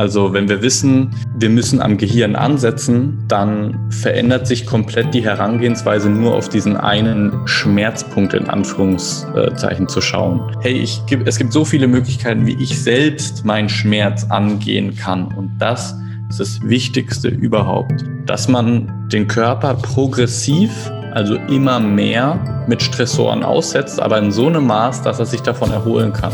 Also 0.00 0.32
wenn 0.32 0.48
wir 0.48 0.62
wissen, 0.62 1.10
wir 1.36 1.50
müssen 1.50 1.82
am 1.82 1.98
Gehirn 1.98 2.34
ansetzen, 2.34 3.22
dann 3.28 3.90
verändert 3.90 4.46
sich 4.46 4.64
komplett 4.64 5.12
die 5.12 5.22
Herangehensweise 5.22 6.08
nur 6.08 6.36
auf 6.36 6.48
diesen 6.48 6.74
einen 6.78 7.46
Schmerzpunkt 7.46 8.32
in 8.32 8.48
Anführungszeichen 8.48 9.88
zu 9.88 10.00
schauen. 10.00 10.56
Hey, 10.62 10.72
ich, 10.72 11.02
es 11.26 11.36
gibt 11.36 11.52
so 11.52 11.66
viele 11.66 11.86
Möglichkeiten, 11.86 12.46
wie 12.46 12.54
ich 12.54 12.82
selbst 12.82 13.44
meinen 13.44 13.68
Schmerz 13.68 14.24
angehen 14.30 14.96
kann. 14.96 15.34
Und 15.34 15.58
das 15.58 15.94
ist 16.30 16.40
das 16.40 16.62
Wichtigste 16.62 17.28
überhaupt, 17.28 18.02
dass 18.24 18.48
man 18.48 19.10
den 19.12 19.28
Körper 19.28 19.74
progressiv 19.74 20.90
also 21.12 21.34
immer 21.34 21.78
mehr 21.78 22.64
mit 22.66 22.80
Stressoren 22.80 23.42
aussetzt, 23.42 24.00
aber 24.00 24.16
in 24.16 24.32
so 24.32 24.46
einem 24.46 24.66
Maß, 24.66 25.02
dass 25.02 25.18
er 25.18 25.26
sich 25.26 25.42
davon 25.42 25.70
erholen 25.72 26.14
kann 26.14 26.32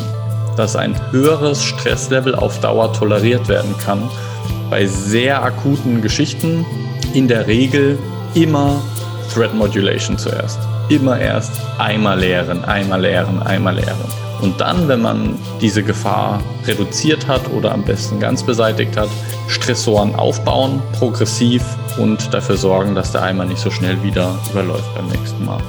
dass 0.57 0.77
ein 0.77 0.99
höheres 1.11 1.63
Stresslevel 1.63 2.35
auf 2.35 2.61
Dauer 2.61 2.93
toleriert 2.93 3.49
werden 3.49 3.75
kann. 3.79 4.11
Bei 4.71 4.87
sehr 4.87 5.43
akuten 5.43 6.03
Geschichten 6.03 6.65
in 7.15 7.29
der 7.29 7.47
Regel 7.47 7.99
immer 8.35 8.83
Threat 9.33 9.55
Modulation 9.55 10.19
zuerst. 10.19 10.59
Immer 10.89 11.19
erst 11.19 11.53
einmal 11.79 12.19
leeren, 12.21 12.65
einmal 12.65 13.01
leeren, 13.01 13.43
einmal 13.43 13.75
leeren. 13.75 14.27
Und 14.41 14.61
dann, 14.61 14.87
wenn 14.89 15.01
man 15.01 15.39
diese 15.61 15.83
Gefahr 15.83 16.43
reduziert 16.67 17.27
hat 17.27 17.51
oder 17.51 17.73
am 17.73 17.83
besten 17.83 18.21
ganz 18.21 18.43
beseitigt 18.43 18.97
hat, 18.97 19.09
Stressoren 19.49 20.15
aufbauen, 20.15 20.83
progressiv 20.99 21.63
und 21.99 22.33
dafür 22.35 22.57
sorgen, 22.57 22.95
dass 22.95 23.13
der 23.13 23.23
Eimer 23.23 23.47
nicht 23.47 23.61
so 23.61 23.71
schnell 23.71 24.03
wieder 24.03 24.39
überläuft 24.51 24.95
beim 24.95 25.09
nächsten 25.09 25.45
Mal. 25.45 25.61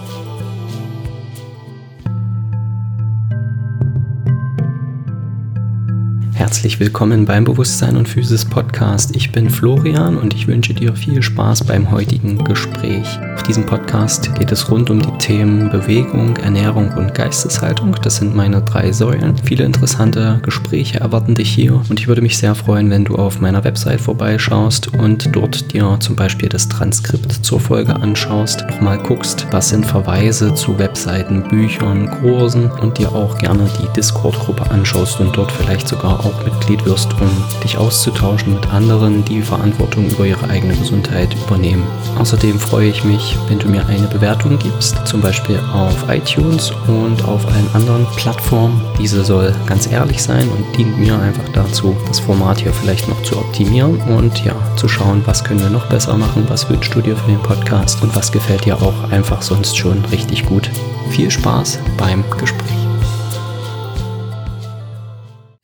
Herzlich 6.48 6.80
willkommen 6.80 7.26
beim 7.26 7.44
Bewusstsein 7.44 7.98
und 7.98 8.08
Physis 8.08 8.46
Podcast. 8.46 9.14
Ich 9.18 9.34
bin 9.34 9.50
Florian 9.50 10.18
und 10.18 10.34
ich 10.34 10.48
wünsche 10.48 10.74
dir 10.74 10.96
viel 10.96 11.22
Spaß 11.22 11.66
beim 11.66 11.92
heutigen 11.92 12.42
Gespräch. 12.42 13.20
Auf 13.36 13.44
diesem 13.44 13.66
Podcast 13.66 14.34
geht 14.36 14.54
es 14.54 14.72
rund 14.72 14.90
um 14.90 15.02
die 15.02 15.18
Themen 15.18 15.70
Bewegung, 15.70 16.38
Ernährung 16.38 16.90
und 16.94 17.14
Geisteshaltung. 17.14 17.98
Das 18.02 18.16
sind 18.16 18.34
meine 18.34 18.62
drei 18.62 18.94
Säulen. 18.94 19.36
Viele 19.44 19.66
interessante 19.66 20.40
Gespräche 20.42 21.02
erwarten 21.02 21.36
dich 21.36 21.50
hier 21.50 21.82
und 21.90 22.00
ich 22.00 22.08
würde 22.08 22.22
mich 22.22 22.38
sehr 22.38 22.56
freuen, 22.56 22.90
wenn 22.92 23.04
du 23.04 23.18
auf 23.18 23.42
meiner 23.42 23.66
Website 23.66 24.00
vorbeischaust 24.00 24.94
und 24.94 25.36
dort 25.36 25.74
dir 25.74 25.98
zum 26.00 26.16
Beispiel 26.16 26.48
das 26.48 26.70
Transkript 26.70 27.34
zur 27.34 27.60
Folge 27.60 27.94
anschaust, 27.94 28.66
nochmal 28.70 29.00
guckst, 29.00 29.48
was 29.52 29.68
sind 29.68 29.86
Verweise 29.86 30.56
zu 30.56 30.80
Webseiten, 30.80 31.44
Büchern, 31.50 32.10
Kursen 32.22 32.72
und 32.72 33.00
dir 33.00 33.12
auch 33.12 33.38
gerne 33.38 33.70
die 33.82 33.94
Discord-Gruppe 33.98 34.72
anschaust 34.72 35.20
und 35.20 35.36
dort 35.36 35.52
vielleicht 35.52 35.90
sogar 35.90 36.22
auch 36.22 36.37
Mitglied 36.44 36.86
wirst, 36.86 37.14
um 37.20 37.30
dich 37.64 37.78
auszutauschen 37.78 38.54
mit 38.54 38.68
anderen, 38.72 39.24
die 39.26 39.42
Verantwortung 39.42 40.10
über 40.10 40.26
ihre 40.26 40.50
eigene 40.50 40.76
Gesundheit 40.76 41.36
übernehmen. 41.46 41.86
Außerdem 42.18 42.60
freue 42.60 42.90
ich 42.90 43.04
mich, 43.04 43.38
wenn 43.48 43.60
du 43.60 43.68
mir 43.68 43.86
eine 43.88 44.08
Bewertung 44.08 44.58
gibst, 44.58 45.06
zum 45.06 45.22
Beispiel 45.22 45.60
auf 45.74 46.10
iTunes 46.10 46.72
und 46.88 47.24
auf 47.26 47.46
allen 47.48 47.70
anderen 47.74 48.06
Plattformen. 48.16 48.82
Diese 49.00 49.24
soll 49.24 49.54
ganz 49.66 49.92
ehrlich 49.92 50.22
sein 50.22 50.48
und 50.50 50.78
dient 50.78 50.98
mir 50.98 51.20
einfach 51.20 51.48
dazu, 51.54 51.96
das 52.08 52.20
Format 52.20 52.60
hier 52.60 52.74
vielleicht 52.74 53.08
noch 53.08 53.22
zu 53.24 53.38
optimieren 53.38 54.00
und 54.02 54.44
ja, 54.44 54.56
zu 54.76 54.88
schauen, 54.88 55.22
was 55.26 55.44
können 55.44 55.62
wir 55.62 55.70
noch 55.70 55.86
besser 55.88 56.18
machen, 56.18 56.46
was 56.48 56.70
wünschst 56.70 56.94
du 56.94 57.02
dir 57.02 57.16
für 57.16 57.32
den 57.32 57.42
Podcast 57.42 58.02
und 58.02 58.16
was 58.16 58.32
gefällt 58.32 58.66
dir 58.66 58.82
auch 58.82 59.12
einfach 59.12 59.42
sonst 59.42 59.78
schon 59.78 60.04
richtig 60.12 60.46
gut. 60.46 60.70
Viel 61.10 61.32
Spaß 61.32 61.80
beim 61.98 62.24
Gespräch. 62.38 62.87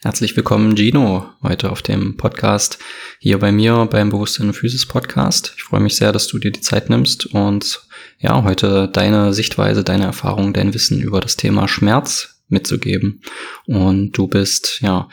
Herzlich 0.03 0.35
willkommen, 0.35 0.75
Gino, 0.75 1.29
heute 1.41 1.71
auf 1.71 1.81
dem 1.81 2.17
Podcast 2.17 2.77
hier 3.19 3.39
bei 3.39 3.53
mir 3.53 3.87
beim 3.89 4.09
Bewusstsein 4.09 4.47
und 4.47 4.53
Physis 4.53 4.85
Podcast. 4.85 5.53
Ich 5.55 5.63
freue 5.63 5.79
mich 5.79 5.95
sehr, 5.95 6.11
dass 6.11 6.27
du 6.27 6.39
dir 6.39 6.51
die 6.51 6.59
Zeit 6.59 6.89
nimmst 6.89 7.27
und 7.27 7.87
ja, 8.19 8.43
heute 8.43 8.89
deine 8.89 9.33
Sichtweise, 9.33 9.85
deine 9.85 10.03
Erfahrung, 10.03 10.51
dein 10.51 10.73
Wissen 10.73 11.01
über 11.01 11.21
das 11.21 11.37
Thema 11.37 11.69
Schmerz 11.69 12.41
mitzugeben. 12.49 13.21
Und 13.65 14.11
du 14.11 14.27
bist 14.27 14.81
ja 14.81 15.07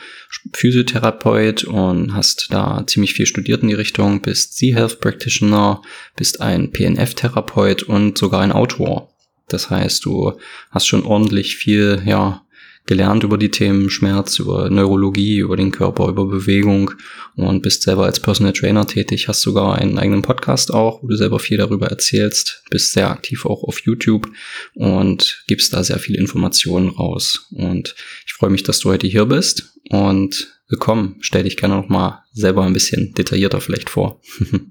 Physiotherapeut 0.51 1.63
und 1.63 2.13
hast 2.13 2.47
da 2.49 2.83
ziemlich 2.85 3.13
viel 3.13 3.27
studiert 3.27 3.61
in 3.61 3.69
die 3.69 3.75
Richtung, 3.75 4.21
bist 4.21 4.57
Z-Health 4.57 4.99
Practitioner, 4.99 5.81
bist 6.17 6.41
ein 6.41 6.73
PNF-Therapeut 6.73 7.83
und 7.83 8.17
sogar 8.17 8.41
ein 8.41 8.51
Autor. 8.51 9.09
Das 9.47 9.69
heißt, 9.69 10.03
du 10.03 10.37
hast 10.69 10.85
schon 10.85 11.05
ordentlich 11.05 11.55
viel, 11.55 12.03
ja, 12.05 12.41
gelernt 12.85 13.23
über 13.23 13.37
die 13.37 13.51
Themen 13.51 13.89
Schmerz, 13.89 14.39
über 14.39 14.69
Neurologie, 14.69 15.37
über 15.37 15.55
den 15.55 15.71
Körper, 15.71 16.07
über 16.07 16.25
Bewegung 16.25 16.91
und 17.35 17.61
bist 17.61 17.83
selber 17.83 18.05
als 18.05 18.19
Personal 18.19 18.53
Trainer 18.53 18.85
tätig, 18.85 19.27
hast 19.27 19.41
sogar 19.41 19.75
einen 19.75 19.97
eigenen 19.97 20.21
Podcast 20.21 20.73
auch, 20.73 21.01
wo 21.01 21.07
du 21.07 21.15
selber 21.15 21.39
viel 21.39 21.57
darüber 21.57 21.87
erzählst, 21.87 22.63
bist 22.69 22.93
sehr 22.93 23.09
aktiv 23.09 23.45
auch 23.45 23.63
auf 23.63 23.79
YouTube 23.79 24.29
und 24.73 25.43
gibst 25.47 25.73
da 25.73 25.83
sehr 25.83 25.99
viele 25.99 26.17
Informationen 26.17 26.89
raus. 26.89 27.47
Und 27.51 27.95
ich 28.25 28.33
freue 28.33 28.49
mich, 28.49 28.63
dass 28.63 28.79
du 28.79 28.89
heute 28.89 29.07
hier 29.07 29.25
bist 29.25 29.73
und 29.89 30.61
willkommen. 30.67 31.17
Stell 31.21 31.43
dich 31.43 31.57
gerne 31.57 31.75
noch 31.75 31.89
mal 31.89 32.23
selber 32.33 32.63
ein 32.63 32.73
bisschen 32.73 33.13
detaillierter 33.13 33.61
vielleicht 33.61 33.89
vor. 33.89 34.19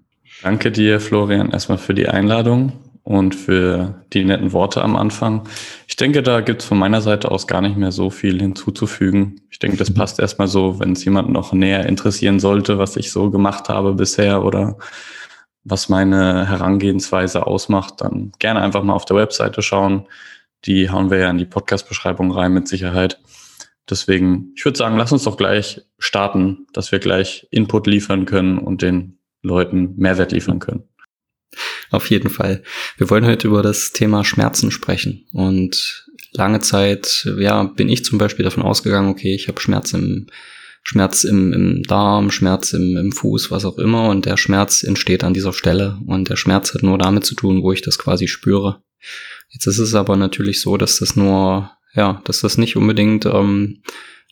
Danke 0.42 0.70
dir, 0.70 1.00
Florian, 1.00 1.50
erstmal 1.50 1.78
für 1.78 1.94
die 1.94 2.08
Einladung 2.08 2.89
und 3.02 3.34
für 3.34 4.04
die 4.12 4.24
netten 4.24 4.52
Worte 4.52 4.82
am 4.82 4.96
Anfang. 4.96 5.48
Ich 5.88 5.96
denke, 5.96 6.22
da 6.22 6.40
gibt 6.40 6.62
es 6.62 6.68
von 6.68 6.78
meiner 6.78 7.00
Seite 7.00 7.30
aus 7.30 7.46
gar 7.46 7.60
nicht 7.60 7.76
mehr 7.76 7.92
so 7.92 8.10
viel 8.10 8.40
hinzuzufügen. 8.40 9.40
Ich 9.50 9.58
denke, 9.58 9.76
das 9.76 9.92
passt 9.92 10.20
erstmal 10.20 10.48
so, 10.48 10.78
wenn 10.80 10.92
es 10.92 11.04
jemand 11.04 11.30
noch 11.30 11.52
näher 11.52 11.86
interessieren 11.86 12.40
sollte, 12.40 12.78
was 12.78 12.96
ich 12.96 13.10
so 13.10 13.30
gemacht 13.30 13.68
habe 13.68 13.94
bisher 13.94 14.44
oder 14.44 14.76
was 15.64 15.88
meine 15.88 16.48
Herangehensweise 16.48 17.46
ausmacht, 17.46 18.00
dann 18.00 18.32
gerne 18.38 18.62
einfach 18.62 18.82
mal 18.82 18.94
auf 18.94 19.04
der 19.04 19.16
Webseite 19.16 19.62
schauen. 19.62 20.06
Die 20.64 20.90
hauen 20.90 21.10
wir 21.10 21.18
ja 21.18 21.30
in 21.30 21.38
die 21.38 21.44
Podcast-Beschreibung 21.46 22.30
rein 22.32 22.52
mit 22.52 22.68
Sicherheit. 22.68 23.20
Deswegen, 23.88 24.52
ich 24.56 24.64
würde 24.64 24.78
sagen, 24.78 24.96
lass 24.96 25.12
uns 25.12 25.24
doch 25.24 25.36
gleich 25.36 25.82
starten, 25.98 26.66
dass 26.72 26.92
wir 26.92 26.98
gleich 26.98 27.46
Input 27.50 27.86
liefern 27.86 28.24
können 28.24 28.58
und 28.58 28.82
den 28.82 29.18
Leuten 29.42 29.94
Mehrwert 29.96 30.32
liefern 30.32 30.58
können. 30.58 30.84
Auf 31.90 32.10
jeden 32.10 32.30
Fall. 32.30 32.62
Wir 32.96 33.10
wollen 33.10 33.26
heute 33.26 33.48
über 33.48 33.62
das 33.62 33.92
Thema 33.92 34.24
Schmerzen 34.24 34.70
sprechen. 34.70 35.26
Und 35.32 36.06
lange 36.32 36.60
Zeit, 36.60 37.28
ja, 37.38 37.64
bin 37.64 37.88
ich 37.88 38.04
zum 38.04 38.18
Beispiel 38.18 38.44
davon 38.44 38.62
ausgegangen, 38.62 39.10
okay, 39.10 39.34
ich 39.34 39.48
habe 39.48 39.60
Schmerz 39.60 39.92
im 39.92 40.26
Schmerz 40.82 41.24
im, 41.24 41.52
im 41.52 41.82
Darm, 41.82 42.30
Schmerz 42.30 42.72
im, 42.72 42.96
im 42.96 43.12
Fuß, 43.12 43.50
was 43.50 43.64
auch 43.64 43.78
immer. 43.78 44.08
Und 44.08 44.24
der 44.24 44.36
Schmerz 44.36 44.82
entsteht 44.82 45.24
an 45.24 45.34
dieser 45.34 45.52
Stelle. 45.52 45.98
Und 46.06 46.28
der 46.28 46.36
Schmerz 46.36 46.72
hat 46.74 46.82
nur 46.82 46.96
damit 46.96 47.24
zu 47.24 47.34
tun, 47.34 47.62
wo 47.62 47.72
ich 47.72 47.82
das 47.82 47.98
quasi 47.98 48.28
spüre. 48.28 48.82
Jetzt 49.50 49.66
ist 49.66 49.78
es 49.78 49.94
aber 49.94 50.16
natürlich 50.16 50.60
so, 50.60 50.76
dass 50.76 50.98
das 50.98 51.16
nur, 51.16 51.70
ja, 51.94 52.22
dass 52.24 52.40
das 52.40 52.56
nicht 52.56 52.76
unbedingt 52.76 53.26
ähm, 53.26 53.82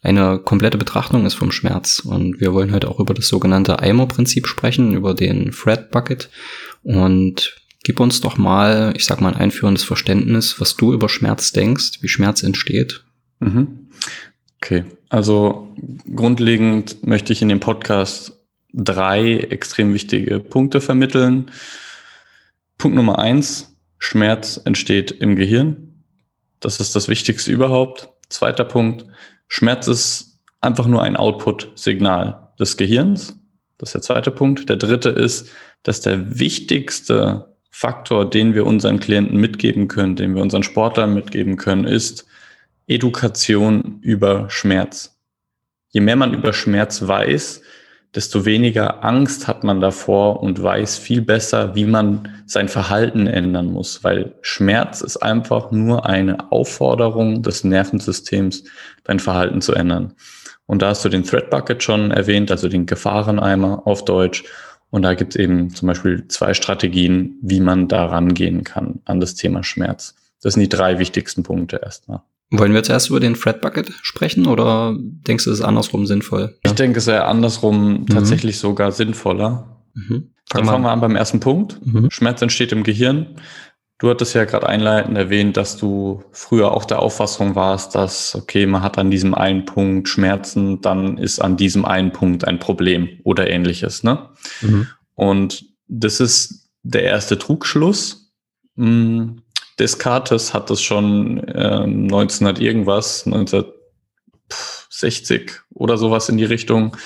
eine 0.02 0.38
komplette 0.38 0.78
Betrachtung 0.78 1.26
ist 1.26 1.34
vom 1.34 1.50
Schmerz. 1.50 2.00
Und 2.00 2.40
wir 2.40 2.52
wollen 2.54 2.72
heute 2.72 2.88
auch 2.88 3.00
über 3.00 3.14
das 3.14 3.28
sogenannte 3.28 3.80
Eimer-Prinzip 3.80 4.46
sprechen, 4.46 4.94
über 4.94 5.14
den 5.14 5.52
Fred 5.52 5.90
Bucket. 5.90 6.30
Und 6.82 7.56
gib 7.82 8.00
uns 8.00 8.20
doch 8.20 8.36
mal, 8.38 8.92
ich 8.96 9.04
sag 9.04 9.20
mal, 9.20 9.32
ein 9.32 9.40
einführendes 9.40 9.84
Verständnis, 9.84 10.60
was 10.60 10.76
du 10.76 10.92
über 10.92 11.08
Schmerz 11.08 11.52
denkst, 11.52 11.98
wie 12.02 12.08
Schmerz 12.08 12.42
entsteht. 12.42 13.04
Mhm. 13.40 13.88
Okay, 14.60 14.84
also 15.08 15.74
grundlegend 16.14 17.06
möchte 17.06 17.32
ich 17.32 17.42
in 17.42 17.48
dem 17.48 17.60
Podcast 17.60 18.32
drei 18.72 19.36
extrem 19.36 19.94
wichtige 19.94 20.40
Punkte 20.40 20.80
vermitteln. 20.80 21.50
Punkt 22.76 22.96
Nummer 22.96 23.18
eins, 23.18 23.76
Schmerz 23.98 24.60
entsteht 24.64 25.10
im 25.10 25.36
Gehirn. 25.36 26.04
Das 26.60 26.80
ist 26.80 26.94
das 26.94 27.08
Wichtigste 27.08 27.52
überhaupt. 27.52 28.08
Zweiter 28.28 28.64
Punkt, 28.64 29.06
Schmerz 29.48 29.88
ist 29.88 30.38
einfach 30.60 30.86
nur 30.86 31.02
ein 31.02 31.16
Output-Signal 31.16 32.48
des 32.58 32.76
Gehirns. 32.76 33.36
Das 33.78 33.90
ist 33.90 33.94
der 33.94 34.02
zweite 34.02 34.30
Punkt. 34.30 34.68
Der 34.68 34.76
dritte 34.76 35.10
ist, 35.10 35.50
dass 35.82 36.00
der 36.00 36.38
wichtigste 36.38 37.56
Faktor, 37.70 38.28
den 38.28 38.54
wir 38.54 38.66
unseren 38.66 38.98
Klienten 39.00 39.38
mitgeben 39.38 39.88
können, 39.88 40.16
den 40.16 40.34
wir 40.34 40.42
unseren 40.42 40.62
Sportlern 40.62 41.14
mitgeben 41.14 41.56
können, 41.56 41.84
ist 41.84 42.26
Education 42.86 43.98
über 44.00 44.50
Schmerz. 44.50 45.16
Je 45.90 46.00
mehr 46.00 46.16
man 46.16 46.34
über 46.34 46.52
Schmerz 46.52 47.06
weiß, 47.06 47.62
desto 48.14 48.44
weniger 48.44 49.04
Angst 49.04 49.46
hat 49.46 49.64
man 49.64 49.80
davor 49.80 50.42
und 50.42 50.62
weiß 50.62 50.98
viel 50.98 51.20
besser, 51.20 51.74
wie 51.74 51.84
man 51.84 52.28
sein 52.46 52.68
Verhalten 52.68 53.26
ändern 53.26 53.66
muss, 53.66 54.02
weil 54.02 54.34
Schmerz 54.40 55.02
ist 55.02 55.18
einfach 55.18 55.70
nur 55.70 56.06
eine 56.06 56.50
Aufforderung 56.50 57.42
des 57.42 57.64
Nervensystems, 57.64 58.64
dein 59.04 59.18
Verhalten 59.18 59.60
zu 59.60 59.74
ändern. 59.74 60.14
Und 60.66 60.82
da 60.82 60.88
hast 60.88 61.04
du 61.04 61.08
den 61.08 61.24
Threat 61.24 61.50
Bucket 61.50 61.82
schon 61.82 62.10
erwähnt, 62.10 62.50
also 62.50 62.68
den 62.68 62.86
Gefahreneimer 62.86 63.86
auf 63.86 64.04
Deutsch. 64.04 64.44
Und 64.90 65.02
da 65.02 65.14
gibt 65.14 65.34
es 65.34 65.40
eben 65.40 65.70
zum 65.70 65.88
Beispiel 65.88 66.28
zwei 66.28 66.54
Strategien, 66.54 67.38
wie 67.42 67.60
man 67.60 67.88
da 67.88 68.06
rangehen 68.06 68.64
kann 68.64 69.00
an 69.04 69.20
das 69.20 69.34
Thema 69.34 69.62
Schmerz. 69.62 70.14
Das 70.42 70.54
sind 70.54 70.62
die 70.62 70.68
drei 70.68 70.98
wichtigsten 70.98 71.42
Punkte 71.42 71.80
erstmal. 71.82 72.22
Wollen 72.50 72.72
wir 72.72 72.82
zuerst 72.82 73.10
über 73.10 73.20
den 73.20 73.36
Fred 73.36 73.60
Bucket 73.60 73.92
sprechen 74.02 74.46
oder 74.46 74.96
denkst 74.98 75.44
du, 75.44 75.50
es 75.50 75.58
ist 75.58 75.64
andersrum 75.64 76.06
sinnvoll? 76.06 76.56
Ich 76.64 76.72
denke, 76.72 76.98
es 76.98 77.06
ist 77.06 77.12
andersrum 77.12 78.00
mhm. 78.00 78.06
tatsächlich 78.06 78.58
sogar 78.58 78.90
sinnvoller. 78.92 79.82
Mhm. 79.94 80.30
Dann 80.48 80.64
fangen 80.64 80.84
wir 80.84 80.90
an 80.90 81.00
beim 81.00 81.16
ersten 81.16 81.40
Punkt. 81.40 81.78
Mhm. 81.84 82.10
Schmerz 82.10 82.40
entsteht 82.40 82.72
im 82.72 82.84
Gehirn. 82.84 83.36
Du 83.98 84.08
hattest 84.08 84.34
ja 84.34 84.44
gerade 84.44 84.66
einleitend 84.66 85.18
erwähnt, 85.18 85.56
dass 85.56 85.76
du 85.76 86.22
früher 86.30 86.70
auch 86.70 86.84
der 86.84 87.00
Auffassung 87.00 87.54
warst, 87.56 87.96
dass, 87.96 88.34
okay, 88.36 88.64
man 88.64 88.82
hat 88.82 88.96
an 88.96 89.10
diesem 89.10 89.34
einen 89.34 89.64
Punkt 89.64 90.08
Schmerzen, 90.08 90.80
dann 90.80 91.18
ist 91.18 91.40
an 91.40 91.56
diesem 91.56 91.84
einen 91.84 92.12
Punkt 92.12 92.46
ein 92.46 92.60
Problem 92.60 93.20
oder 93.24 93.50
ähnliches. 93.50 94.04
Ne? 94.04 94.30
Mhm. 94.62 94.86
Und 95.14 95.64
das 95.88 96.20
ist 96.20 96.70
der 96.82 97.02
erste 97.02 97.38
Trugschluss. 97.38 98.32
Hm, 98.76 99.42
Descartes 99.78 100.54
hat 100.54 100.70
das 100.70 100.82
schon 100.82 101.38
äh, 101.48 101.84
1900 101.84 102.60
irgendwas, 102.60 103.26
1960 103.26 105.52
oder 105.74 105.96
sowas 105.96 106.28
in 106.28 106.36
die 106.36 106.44
Richtung, 106.44 106.96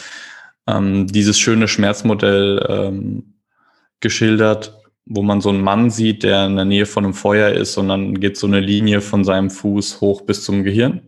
ähm, 0.66 1.06
dieses 1.06 1.38
schöne 1.38 1.68
Schmerzmodell 1.68 2.66
ähm, 2.68 3.34
geschildert, 4.00 4.78
wo 5.04 5.22
man 5.22 5.40
so 5.40 5.50
einen 5.50 5.62
Mann 5.62 5.90
sieht, 5.90 6.22
der 6.22 6.46
in 6.46 6.56
der 6.56 6.64
Nähe 6.64 6.86
von 6.86 7.04
einem 7.04 7.14
Feuer 7.14 7.50
ist 7.50 7.76
und 7.76 7.88
dann 7.88 8.20
geht 8.20 8.36
so 8.36 8.46
eine 8.46 8.60
Linie 8.60 9.00
von 9.00 9.24
seinem 9.24 9.50
Fuß 9.50 10.00
hoch 10.00 10.22
bis 10.22 10.44
zum 10.44 10.64
Gehirn. 10.64 11.02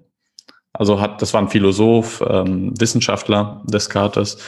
Also 0.72 1.00
hat, 1.00 1.22
das 1.22 1.32
war 1.32 1.40
ein 1.40 1.48
Philosoph, 1.48 2.22
ähm, 2.28 2.74
Wissenschaftler 2.78 3.62
Descartes 3.66 4.38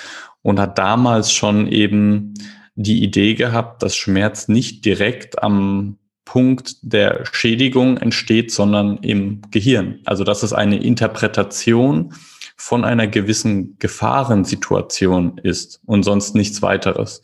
und 0.43 0.59
hat 0.59 0.77
damals 0.77 1.33
schon 1.33 1.69
eben 1.69 2.35
die 2.75 3.03
Idee 3.03 3.35
gehabt, 3.35 3.83
dass 3.83 3.97
Schmerz 3.97 4.49
nicht 4.49 4.85
direkt 4.85 5.43
am 5.43 5.99
Punkt 6.27 6.77
der 6.83 7.25
Schädigung 7.33 7.97
entsteht, 7.97 8.53
sondern 8.53 8.99
im 8.99 9.41
Gehirn. 9.51 10.01
Also 10.05 10.25
dass 10.25 10.43
es 10.43 10.53
eine 10.53 10.83
Interpretation 10.83 12.13
von 12.57 12.85
einer 12.85 13.07
gewissen 13.07 13.79
Gefahrensituation 13.79 15.39
ist 15.39 15.81
und 15.87 16.03
sonst 16.03 16.35
nichts 16.35 16.61
weiteres. 16.61 17.23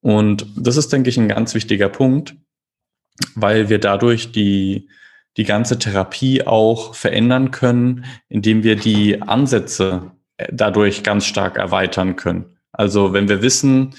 Und 0.00 0.46
das 0.56 0.76
ist, 0.76 0.92
denke 0.92 1.10
ich, 1.10 1.18
ein 1.18 1.28
ganz 1.28 1.54
wichtiger 1.54 1.88
Punkt, 1.88 2.36
weil 3.34 3.68
wir 3.68 3.78
dadurch 3.78 4.32
die, 4.32 4.88
die 5.36 5.44
ganze 5.44 5.78
Therapie 5.78 6.46
auch 6.46 6.94
verändern 6.94 7.50
können, 7.50 8.04
indem 8.28 8.62
wir 8.62 8.76
die 8.76 9.22
Ansätze 9.22 10.12
dadurch 10.52 11.02
ganz 11.02 11.26
stark 11.26 11.56
erweitern 11.56 12.16
können. 12.16 12.58
Also 12.72 13.12
wenn 13.12 13.28
wir 13.28 13.42
wissen, 13.42 13.94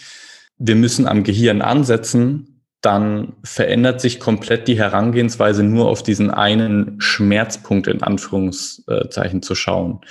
wir 0.58 0.76
müssen 0.76 1.08
am 1.08 1.24
Gehirn 1.24 1.62
ansetzen, 1.62 2.51
dann 2.82 3.34
verändert 3.44 4.02
sich 4.02 4.20
komplett 4.20 4.68
die 4.68 4.78
Herangehensweise, 4.78 5.64
nur 5.64 5.88
auf 5.88 6.04
diesen 6.04 6.32
einen 6.32 7.00
Schmerzpunkt 7.00 7.88
in 7.88 8.02
Anführungszeichen 8.02 9.42
zu 9.42 9.56
schauen 9.56 10.02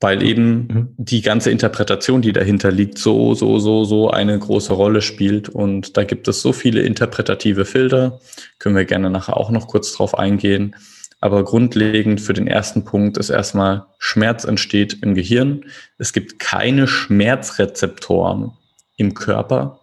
weil 0.00 0.22
eben 0.22 0.50
mhm. 0.52 0.88
die 0.96 1.22
ganze 1.22 1.50
Interpretation, 1.50 2.22
die 2.22 2.32
dahinter 2.32 2.70
liegt, 2.70 2.98
so, 2.98 3.34
so, 3.34 3.58
so, 3.58 3.84
so 3.84 4.10
eine 4.10 4.38
große 4.38 4.72
Rolle 4.72 5.02
spielt. 5.02 5.48
Und 5.48 5.96
da 5.96 6.04
gibt 6.04 6.28
es 6.28 6.40
so 6.40 6.52
viele 6.52 6.82
interpretative 6.82 7.64
Filter, 7.64 8.20
können 8.58 8.76
wir 8.76 8.84
gerne 8.84 9.10
nachher 9.10 9.36
auch 9.36 9.50
noch 9.50 9.66
kurz 9.66 9.92
drauf 9.92 10.16
eingehen. 10.16 10.76
Aber 11.20 11.44
grundlegend 11.44 12.20
für 12.20 12.32
den 12.32 12.46
ersten 12.46 12.84
Punkt 12.84 13.18
ist 13.18 13.30
erstmal, 13.30 13.86
Schmerz 13.98 14.44
entsteht 14.44 14.98
im 15.02 15.14
Gehirn. 15.14 15.64
Es 15.98 16.12
gibt 16.12 16.38
keine 16.38 16.86
Schmerzrezeptoren 16.86 18.52
im 18.98 19.14
Körper. 19.14 19.80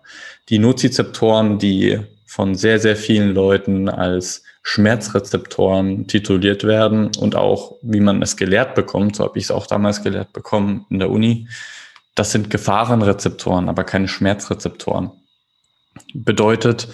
Die 0.50 0.60
Nozizeptoren, 0.60 1.58
die 1.58 2.00
von 2.28 2.54
sehr, 2.54 2.80
sehr 2.80 2.96
vielen 2.96 3.34
Leuten 3.34 3.90
als 3.90 4.44
Schmerzrezeptoren 4.62 6.08
tituliert 6.08 6.64
werden 6.64 7.12
und 7.18 7.36
auch, 7.36 7.76
wie 7.82 8.00
man 8.00 8.22
es 8.22 8.36
gelehrt 8.36 8.76
bekommt, 8.76 9.16
so 9.16 9.24
habe 9.24 9.40
ich 9.40 9.46
es 9.46 9.52
auch 9.52 9.68
damals 9.68 10.04
gelehrt 10.04 10.34
bekommen 10.34 10.86
in 10.90 11.00
der 11.00 11.10
Uni, 11.10 11.48
das 12.16 12.32
sind 12.32 12.50
Gefahrenrezeptoren, 12.50 13.70
aber 13.70 13.84
keine 13.84 14.08
Schmerzrezeptoren. 14.08 15.12
Bedeutet, 16.14 16.88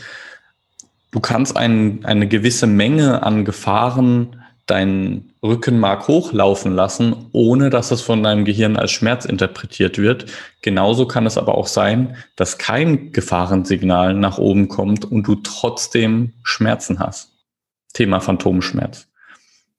du 1.11 1.19
kannst 1.19 1.57
ein, 1.57 2.05
eine 2.05 2.27
gewisse 2.27 2.67
Menge 2.67 3.23
an 3.23 3.45
Gefahren 3.45 4.40
dein 4.71 5.33
Rückenmark 5.43 6.07
hochlaufen 6.07 6.73
lassen, 6.73 7.27
ohne 7.33 7.69
dass 7.69 7.91
es 7.91 8.01
von 8.01 8.23
deinem 8.23 8.45
Gehirn 8.45 8.77
als 8.77 8.91
Schmerz 8.91 9.25
interpretiert 9.25 9.97
wird. 9.97 10.27
Genauso 10.61 11.05
kann 11.05 11.25
es 11.25 11.37
aber 11.37 11.55
auch 11.55 11.67
sein, 11.67 12.15
dass 12.37 12.57
kein 12.57 13.11
Gefahrensignal 13.11 14.13
nach 14.13 14.37
oben 14.37 14.69
kommt 14.69 15.03
und 15.03 15.27
du 15.27 15.35
trotzdem 15.35 16.31
Schmerzen 16.43 16.99
hast. 16.99 17.33
Thema 17.93 18.21
Phantomschmerz. 18.21 19.09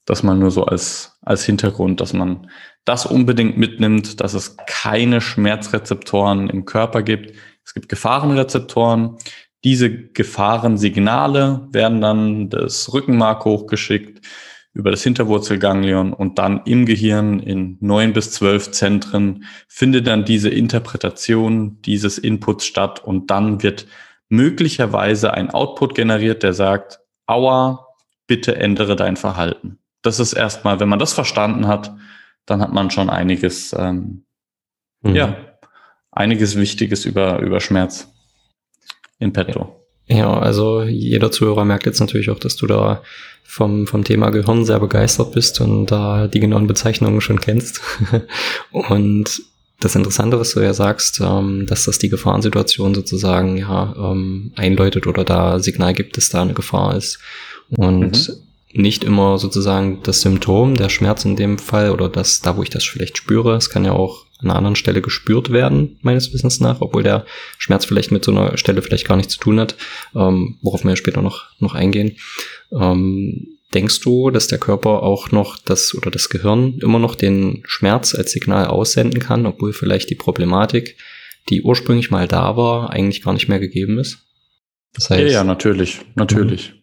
Das 0.04 0.22
mal 0.22 0.36
nur 0.36 0.50
so 0.50 0.66
als, 0.66 1.16
als 1.22 1.44
Hintergrund, 1.44 2.02
dass 2.02 2.12
man 2.12 2.50
das 2.84 3.06
unbedingt 3.06 3.56
mitnimmt, 3.56 4.20
dass 4.20 4.34
es 4.34 4.58
keine 4.66 5.22
Schmerzrezeptoren 5.22 6.50
im 6.50 6.66
Körper 6.66 7.02
gibt. 7.02 7.34
Es 7.64 7.72
gibt 7.72 7.88
Gefahrenrezeptoren. 7.88 9.16
Diese 9.64 9.90
Gefahrensignale 9.90 11.66
werden 11.70 12.02
dann 12.02 12.50
das 12.50 12.92
Rückenmark 12.92 13.46
hochgeschickt 13.46 14.20
über 14.74 14.90
das 14.90 15.02
Hinterwurzelganglion 15.02 16.12
und 16.12 16.38
dann 16.38 16.62
im 16.64 16.86
Gehirn 16.86 17.40
in 17.40 17.76
neun 17.80 18.12
bis 18.12 18.30
zwölf 18.32 18.70
Zentren 18.70 19.44
findet 19.68 20.06
dann 20.06 20.24
diese 20.24 20.48
Interpretation 20.48 21.80
dieses 21.82 22.18
Inputs 22.18 22.64
statt 22.64 23.04
und 23.04 23.30
dann 23.30 23.62
wird 23.62 23.86
möglicherweise 24.28 25.34
ein 25.34 25.50
Output 25.50 25.94
generiert, 25.94 26.42
der 26.42 26.54
sagt, 26.54 27.00
aua, 27.26 27.86
bitte 28.26 28.56
ändere 28.56 28.96
dein 28.96 29.16
Verhalten. 29.16 29.78
Das 30.00 30.18
ist 30.18 30.32
erstmal, 30.32 30.80
wenn 30.80 30.88
man 30.88 30.98
das 30.98 31.12
verstanden 31.12 31.66
hat, 31.66 31.94
dann 32.46 32.62
hat 32.62 32.72
man 32.72 32.90
schon 32.90 33.10
einiges, 33.10 33.74
ähm, 33.78 34.24
mhm. 35.02 35.14
ja, 35.14 35.36
einiges 36.10 36.56
Wichtiges 36.56 37.04
über, 37.04 37.40
über 37.40 37.60
Schmerz 37.60 38.10
in 39.18 39.34
petto. 39.34 39.81
Ja, 40.06 40.38
also 40.38 40.82
jeder 40.82 41.30
Zuhörer 41.30 41.64
merkt 41.64 41.86
jetzt 41.86 42.00
natürlich 42.00 42.30
auch, 42.30 42.38
dass 42.38 42.56
du 42.56 42.66
da 42.66 43.02
vom, 43.44 43.86
vom 43.86 44.04
Thema 44.04 44.30
Gehirn 44.30 44.64
sehr 44.64 44.80
begeistert 44.80 45.32
bist 45.32 45.60
und 45.60 45.86
da 45.86 46.26
die 46.26 46.40
genauen 46.40 46.66
Bezeichnungen 46.66 47.20
schon 47.20 47.40
kennst. 47.40 47.80
und 48.72 49.42
das 49.80 49.96
Interessante, 49.96 50.38
was 50.38 50.54
du 50.54 50.60
ja 50.60 50.74
sagst, 50.74 51.20
ähm, 51.20 51.66
dass 51.66 51.84
das 51.84 51.98
die 51.98 52.08
Gefahrensituation 52.08 52.94
sozusagen 52.94 53.56
ja 53.56 53.94
ähm, 53.96 54.52
einläutet 54.56 55.06
oder 55.06 55.24
da 55.24 55.58
Signal 55.58 55.92
gibt, 55.92 56.16
dass 56.16 56.28
da 56.28 56.42
eine 56.42 56.54
Gefahr 56.54 56.96
ist 56.96 57.18
und 57.68 58.28
mhm. 58.28 58.34
Nicht 58.74 59.04
immer 59.04 59.38
sozusagen 59.38 60.02
das 60.02 60.22
Symptom, 60.22 60.76
der 60.76 60.88
Schmerz 60.88 61.24
in 61.24 61.36
dem 61.36 61.58
Fall 61.58 61.90
oder 61.90 62.08
das, 62.08 62.40
da 62.40 62.56
wo 62.56 62.62
ich 62.62 62.70
das 62.70 62.84
vielleicht 62.84 63.18
spüre, 63.18 63.56
es 63.56 63.70
kann 63.70 63.84
ja 63.84 63.92
auch 63.92 64.26
an 64.38 64.50
einer 64.50 64.56
anderen 64.56 64.76
Stelle 64.76 65.02
gespürt 65.02 65.52
werden, 65.52 65.98
meines 66.02 66.32
Wissens 66.32 66.60
nach, 66.60 66.80
obwohl 66.80 67.02
der 67.02 67.26
Schmerz 67.58 67.84
vielleicht 67.84 68.10
mit 68.10 68.24
so 68.24 68.32
einer 68.32 68.56
Stelle 68.58 68.82
vielleicht 68.82 69.06
gar 69.06 69.16
nichts 69.16 69.34
zu 69.34 69.40
tun 69.40 69.60
hat, 69.60 69.76
ähm, 70.14 70.58
worauf 70.62 70.84
wir 70.84 70.90
ja 70.90 70.96
später 70.96 71.22
noch, 71.22 71.44
noch 71.60 71.74
eingehen. 71.74 72.16
Ähm, 72.72 73.58
denkst 73.72 74.00
du, 74.00 74.30
dass 74.30 74.48
der 74.48 74.58
Körper 74.58 75.02
auch 75.02 75.30
noch 75.30 75.58
das 75.58 75.94
oder 75.94 76.10
das 76.10 76.28
Gehirn 76.28 76.78
immer 76.82 76.98
noch 76.98 77.14
den 77.14 77.62
Schmerz 77.66 78.14
als 78.14 78.32
Signal 78.32 78.66
aussenden 78.66 79.20
kann, 79.20 79.46
obwohl 79.46 79.72
vielleicht 79.72 80.10
die 80.10 80.14
Problematik, 80.14 80.96
die 81.48 81.62
ursprünglich 81.62 82.10
mal 82.10 82.28
da 82.28 82.56
war, 82.56 82.90
eigentlich 82.90 83.22
gar 83.22 83.32
nicht 83.32 83.48
mehr 83.48 83.60
gegeben 83.60 83.98
ist? 83.98 84.18
Das 84.94 85.08
heißt, 85.08 85.22
ja, 85.22 85.28
ja, 85.28 85.44
natürlich, 85.44 86.00
natürlich. 86.14 86.72
Mhm. 86.74 86.81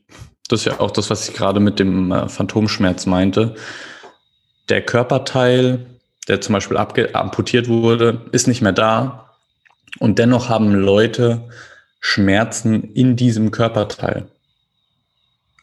Das 0.50 0.62
ist 0.62 0.66
ja 0.66 0.80
auch 0.80 0.92
das, 0.92 1.10
was 1.10 1.30
ich 1.30 1.36
gerade 1.36 1.62
mit 1.62 1.80
dem 1.80 2.12
äh, 2.12 2.28
Phantomschmerz 2.28 3.06
meinte. 3.06 3.56
Der 4.68 4.82
Körperteil, 4.82 5.86
der 6.28 6.42
zum 6.42 6.54
Beispiel 6.54 6.78
amputiert 6.78 7.70
wurde, 7.70 8.26
ist 8.32 8.48
nicht 8.48 8.62
mehr 8.62 8.74
da. 8.74 9.30
Und 10.00 10.20
dennoch 10.20 10.50
haben 10.50 10.74
Leute 10.74 11.48
Schmerzen 12.00 12.84
in 12.94 13.16
diesem 13.16 13.52
Körperteil. 13.52 14.28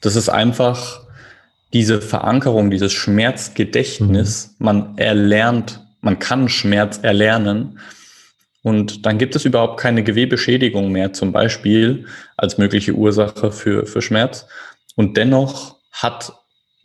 Das 0.01 0.17
ist 0.17 0.29
einfach 0.29 1.01
diese 1.73 2.01
Verankerung, 2.01 2.71
dieses 2.71 2.93
Schmerzgedächtnis. 2.93 4.55
Mhm. 4.59 4.65
Man 4.65 4.99
erlernt, 4.99 5.85
man 6.01 6.19
kann 6.19 6.49
Schmerz 6.49 7.01
erlernen. 7.03 7.81
Und 8.63 9.07
dann 9.07 9.19
gibt 9.19 9.37
es 9.37 9.45
überhaupt 9.45 9.81
keine 9.81 10.03
Gewebeschädigung 10.03 10.91
mehr, 10.91 11.13
zum 11.13 11.33
Beispiel 11.33 12.07
als 12.37 12.59
mögliche 12.59 12.95
Ursache 12.95 13.53
für, 13.53 13.87
für 13.87 14.03
Schmerz. 14.03 14.47
Und 14.97 15.17
dennoch 15.17 15.77
hat 15.93 16.33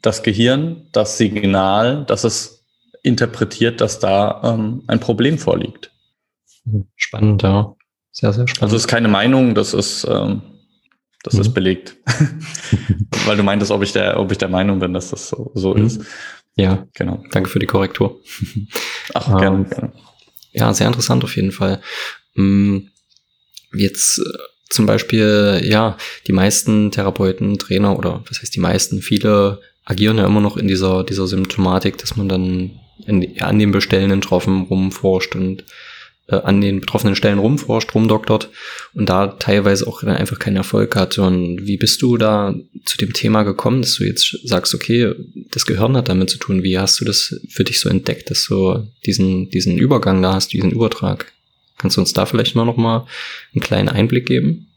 das 0.01 0.23
Gehirn 0.23 0.87
das 0.91 1.17
Signal, 1.17 2.05
dass 2.05 2.23
es 2.23 2.65
interpretiert, 3.03 3.81
dass 3.81 3.99
da 3.99 4.41
ähm, 4.43 4.83
ein 4.87 4.99
Problem 4.99 5.37
vorliegt. 5.37 5.91
Spannend, 6.95 7.41
ja. 7.41 7.75
Sehr, 8.11 8.33
sehr 8.33 8.47
spannend. 8.47 8.63
Also 8.63 8.75
es 8.75 8.83
ist 8.83 8.87
keine 8.87 9.07
Meinung, 9.07 9.55
das 9.55 9.73
ist, 9.73 10.05
ähm, 10.09 10.41
das 11.23 11.35
mhm. 11.35 11.41
ist 11.41 11.53
belegt. 11.53 11.97
Weil 13.25 13.37
du 13.37 13.43
meintest, 13.43 13.71
ob 13.71 13.81
ich 13.81 13.93
der, 13.93 14.19
ob 14.19 14.31
ich 14.31 14.37
der 14.37 14.49
Meinung 14.49 14.79
bin, 14.79 14.93
dass 14.93 15.09
das 15.09 15.29
so, 15.29 15.51
so 15.55 15.73
mhm. 15.73 15.85
ist. 15.85 16.01
Ja, 16.55 16.87
genau. 16.93 17.23
Danke 17.31 17.49
für 17.49 17.59
die 17.59 17.65
Korrektur. 17.65 18.19
Ach, 19.13 19.39
gerne, 19.39 19.57
ähm, 19.57 19.69
gerne. 19.69 19.93
Ja, 20.51 20.73
sehr 20.73 20.87
interessant 20.87 21.23
auf 21.23 21.35
jeden 21.35 21.51
Fall. 21.51 21.81
Hm, 22.35 22.89
jetzt 23.73 24.19
äh, 24.19 24.37
zum 24.71 24.85
Beispiel, 24.85 25.61
ja, 25.63 25.97
die 26.27 26.33
meisten 26.33 26.91
Therapeuten, 26.91 27.57
Trainer 27.59 27.97
oder 27.97 28.23
was 28.27 28.41
heißt 28.41 28.55
die 28.55 28.59
meisten, 28.59 29.01
viele 29.01 29.59
agieren 29.85 30.17
ja 30.17 30.25
immer 30.25 30.41
noch 30.41 30.57
in 30.57 30.67
dieser, 30.67 31.03
dieser 31.03 31.27
Symptomatik, 31.27 31.97
dass 31.97 32.15
man 32.15 32.29
dann 32.29 32.71
in, 33.05 33.41
an 33.41 33.59
den 33.59 33.71
bestellenden 33.71 34.21
Tropfen 34.21 34.63
rumforscht 34.63 35.35
und 35.35 35.65
äh, 36.27 36.35
an 36.35 36.61
den 36.61 36.79
betroffenen 36.79 37.15
Stellen 37.15 37.39
rumforscht, 37.39 37.93
rumdoktert 37.93 38.49
und 38.93 39.09
da 39.09 39.27
teilweise 39.27 39.87
auch 39.87 40.01
dann 40.01 40.15
einfach 40.15 40.39
keinen 40.39 40.57
Erfolg 40.57 40.95
hat. 40.95 41.17
Und 41.17 41.67
wie 41.67 41.77
bist 41.77 42.01
du 42.01 42.17
da 42.17 42.55
zu 42.85 42.97
dem 42.97 43.11
Thema 43.11 43.43
gekommen, 43.43 43.81
dass 43.81 43.95
du 43.95 44.05
jetzt 44.05 44.37
sagst, 44.45 44.73
okay, 44.73 45.13
das 45.51 45.65
Gehirn 45.65 45.97
hat 45.97 46.07
damit 46.07 46.29
zu 46.29 46.37
tun. 46.37 46.63
Wie 46.63 46.79
hast 46.79 47.01
du 47.01 47.05
das 47.05 47.41
für 47.49 47.65
dich 47.65 47.79
so 47.79 47.89
entdeckt, 47.89 48.29
dass 48.29 48.45
du 48.45 48.87
diesen, 49.05 49.49
diesen 49.49 49.77
Übergang 49.77 50.21
da 50.21 50.33
hast, 50.33 50.53
diesen 50.53 50.71
Übertrag? 50.71 51.33
Kannst 51.81 51.97
du 51.97 52.01
uns 52.01 52.13
da 52.13 52.27
vielleicht 52.27 52.55
mal 52.55 52.65
noch 52.65 52.77
mal 52.77 53.07
einen 53.55 53.61
kleinen 53.61 53.89
Einblick 53.89 54.27
geben, 54.27 54.67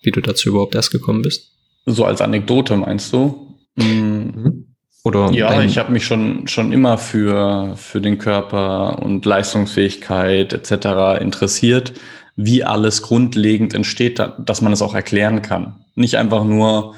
wie 0.00 0.10
du 0.10 0.22
dazu 0.22 0.48
überhaupt 0.48 0.74
erst 0.74 0.90
gekommen 0.90 1.20
bist? 1.20 1.52
So 1.84 2.06
als 2.06 2.22
Anekdote 2.22 2.74
meinst 2.74 3.12
du? 3.12 3.54
Mhm. 3.76 4.64
Oder 5.04 5.30
ja, 5.30 5.62
ich 5.62 5.76
habe 5.76 5.92
mich 5.92 6.06
schon, 6.06 6.48
schon 6.48 6.72
immer 6.72 6.96
für, 6.96 7.76
für 7.76 8.00
den 8.00 8.16
Körper 8.16 9.02
und 9.02 9.26
Leistungsfähigkeit 9.26 10.54
etc. 10.54 11.20
interessiert, 11.20 11.92
wie 12.36 12.64
alles 12.64 13.02
grundlegend 13.02 13.74
entsteht, 13.74 14.18
dass 14.38 14.62
man 14.62 14.72
es 14.72 14.80
auch 14.80 14.94
erklären 14.94 15.42
kann. 15.42 15.84
Nicht 15.94 16.16
einfach 16.16 16.44
nur, 16.44 16.94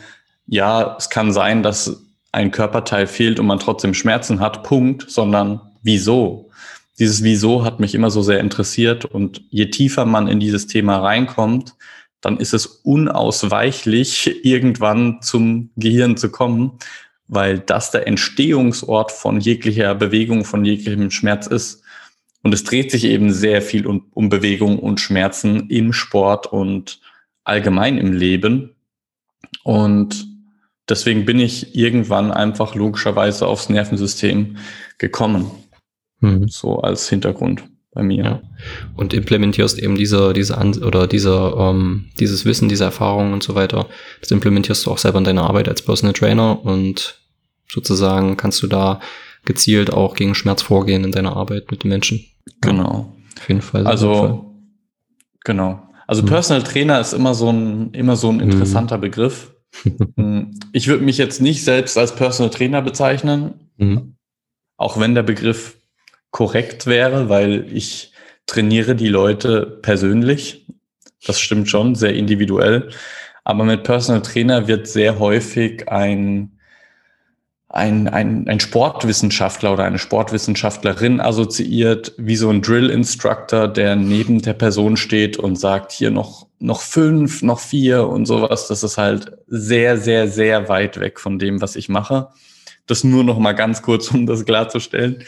ja, 0.46 0.96
es 0.96 1.10
kann 1.10 1.32
sein, 1.32 1.64
dass 1.64 2.04
ein 2.30 2.52
Körperteil 2.52 3.08
fehlt 3.08 3.40
und 3.40 3.46
man 3.46 3.58
trotzdem 3.58 3.94
Schmerzen 3.94 4.38
hat, 4.38 4.62
Punkt, 4.62 5.10
sondern 5.10 5.60
wieso? 5.82 6.49
Dieses 7.00 7.24
Wieso 7.24 7.64
hat 7.64 7.80
mich 7.80 7.94
immer 7.94 8.10
so 8.10 8.20
sehr 8.20 8.40
interessiert 8.40 9.06
und 9.06 9.42
je 9.48 9.70
tiefer 9.70 10.04
man 10.04 10.28
in 10.28 10.38
dieses 10.38 10.66
Thema 10.66 10.98
reinkommt, 10.98 11.74
dann 12.20 12.36
ist 12.36 12.52
es 12.52 12.66
unausweichlich, 12.66 14.30
irgendwann 14.44 15.22
zum 15.22 15.70
Gehirn 15.76 16.18
zu 16.18 16.30
kommen, 16.30 16.78
weil 17.26 17.58
das 17.58 17.90
der 17.90 18.06
Entstehungsort 18.06 19.12
von 19.12 19.40
jeglicher 19.40 19.94
Bewegung, 19.94 20.44
von 20.44 20.64
jeglichem 20.64 21.10
Schmerz 21.10 21.46
ist. 21.46 21.82
Und 22.42 22.52
es 22.52 22.64
dreht 22.64 22.90
sich 22.90 23.04
eben 23.04 23.32
sehr 23.32 23.62
viel 23.62 23.86
um, 23.86 24.06
um 24.12 24.28
Bewegung 24.28 24.78
und 24.78 25.00
Schmerzen 25.00 25.70
im 25.70 25.92
Sport 25.92 26.46
und 26.46 27.00
allgemein 27.44 27.96
im 27.96 28.12
Leben. 28.12 28.74
Und 29.62 30.26
deswegen 30.88 31.24
bin 31.24 31.38
ich 31.38 31.74
irgendwann 31.74 32.30
einfach 32.30 32.74
logischerweise 32.74 33.46
aufs 33.46 33.70
Nervensystem 33.70 34.56
gekommen. 34.98 35.50
Mhm. 36.20 36.48
So 36.48 36.80
als 36.80 37.08
Hintergrund 37.08 37.64
bei 37.92 38.02
mir. 38.02 38.24
Ja. 38.24 38.42
Und 38.96 39.14
implementierst 39.14 39.78
eben 39.78 39.96
diese, 39.96 40.32
diese 40.32 40.56
An 40.58 40.74
oder 40.82 41.06
diese, 41.06 41.54
ähm, 41.56 42.06
dieses 42.18 42.44
Wissen, 42.44 42.68
diese 42.68 42.84
Erfahrungen 42.84 43.32
und 43.32 43.42
so 43.42 43.54
weiter. 43.54 43.86
Das 44.20 44.30
implementierst 44.30 44.86
du 44.86 44.90
auch 44.90 44.98
selber 44.98 45.18
in 45.18 45.24
deiner 45.24 45.44
Arbeit 45.44 45.68
als 45.68 45.82
Personal 45.82 46.12
Trainer 46.12 46.64
und 46.64 47.20
sozusagen 47.68 48.36
kannst 48.36 48.62
du 48.62 48.66
da 48.66 49.00
gezielt 49.44 49.92
auch 49.92 50.14
gegen 50.14 50.34
Schmerz 50.34 50.62
vorgehen 50.62 51.04
in 51.04 51.12
deiner 51.12 51.36
Arbeit 51.36 51.70
mit 51.70 51.82
den 51.82 51.88
Menschen. 51.88 52.24
Genau. 52.60 53.12
Auf 53.38 53.48
jeden 53.48 53.62
Fall. 53.62 53.86
Also, 53.86 54.54
genau. 55.44 55.82
Also 56.06 56.22
hm. 56.22 56.28
Personal 56.28 56.62
Trainer 56.62 57.00
ist 57.00 57.12
immer 57.12 57.34
so 57.34 57.50
ein, 57.50 57.92
immer 57.92 58.16
so 58.16 58.28
ein 58.30 58.40
hm. 58.40 58.50
interessanter 58.50 58.96
hm. 58.96 59.00
Begriff. 59.00 59.54
ich 60.72 60.88
würde 60.88 61.04
mich 61.04 61.16
jetzt 61.16 61.40
nicht 61.40 61.64
selbst 61.64 61.96
als 61.96 62.14
Personal 62.14 62.50
Trainer 62.50 62.82
bezeichnen, 62.82 63.70
hm. 63.78 64.16
auch 64.76 64.98
wenn 64.98 65.14
der 65.14 65.22
Begriff 65.22 65.79
korrekt 66.30 66.86
wäre, 66.86 67.28
weil 67.28 67.66
ich 67.72 68.12
trainiere 68.46 68.94
die 68.94 69.08
Leute 69.08 69.78
persönlich. 69.82 70.66
Das 71.26 71.40
stimmt 71.40 71.68
schon, 71.68 71.94
sehr 71.94 72.14
individuell. 72.14 72.90
Aber 73.44 73.64
mit 73.64 73.84
Personal 73.84 74.22
Trainer 74.22 74.68
wird 74.68 74.86
sehr 74.86 75.18
häufig 75.18 75.88
ein 75.88 76.56
ein, 77.70 78.08
ein, 78.08 78.48
ein 78.48 78.58
Sportwissenschaftler 78.58 79.72
oder 79.72 79.84
eine 79.84 80.00
Sportwissenschaftlerin 80.00 81.20
assoziiert, 81.20 82.12
wie 82.18 82.34
so 82.34 82.50
ein 82.50 82.62
Drill-Instructor, 82.62 83.68
der 83.68 83.94
neben 83.94 84.42
der 84.42 84.54
Person 84.54 84.96
steht 84.96 85.36
und 85.36 85.54
sagt, 85.54 85.92
hier 85.92 86.10
noch, 86.10 86.48
noch 86.60 86.82
fünf, 86.82 87.42
noch 87.42 87.58
vier 87.58 88.06
und 88.06 88.26
sowas. 88.26 88.68
Das 88.68 88.82
ist 88.82 88.98
halt 88.98 89.32
sehr, 89.46 89.96
sehr, 89.96 90.28
sehr 90.28 90.68
weit 90.68 91.00
weg 91.00 91.18
von 91.18 91.38
dem, 91.38 91.60
was 91.60 91.74
ich 91.74 91.88
mache. 91.88 92.28
Das 92.86 93.02
nur 93.02 93.24
noch 93.24 93.38
mal 93.38 93.52
ganz 93.52 93.82
kurz, 93.82 94.10
um 94.10 94.26
das 94.26 94.44
klarzustellen. 94.44 95.24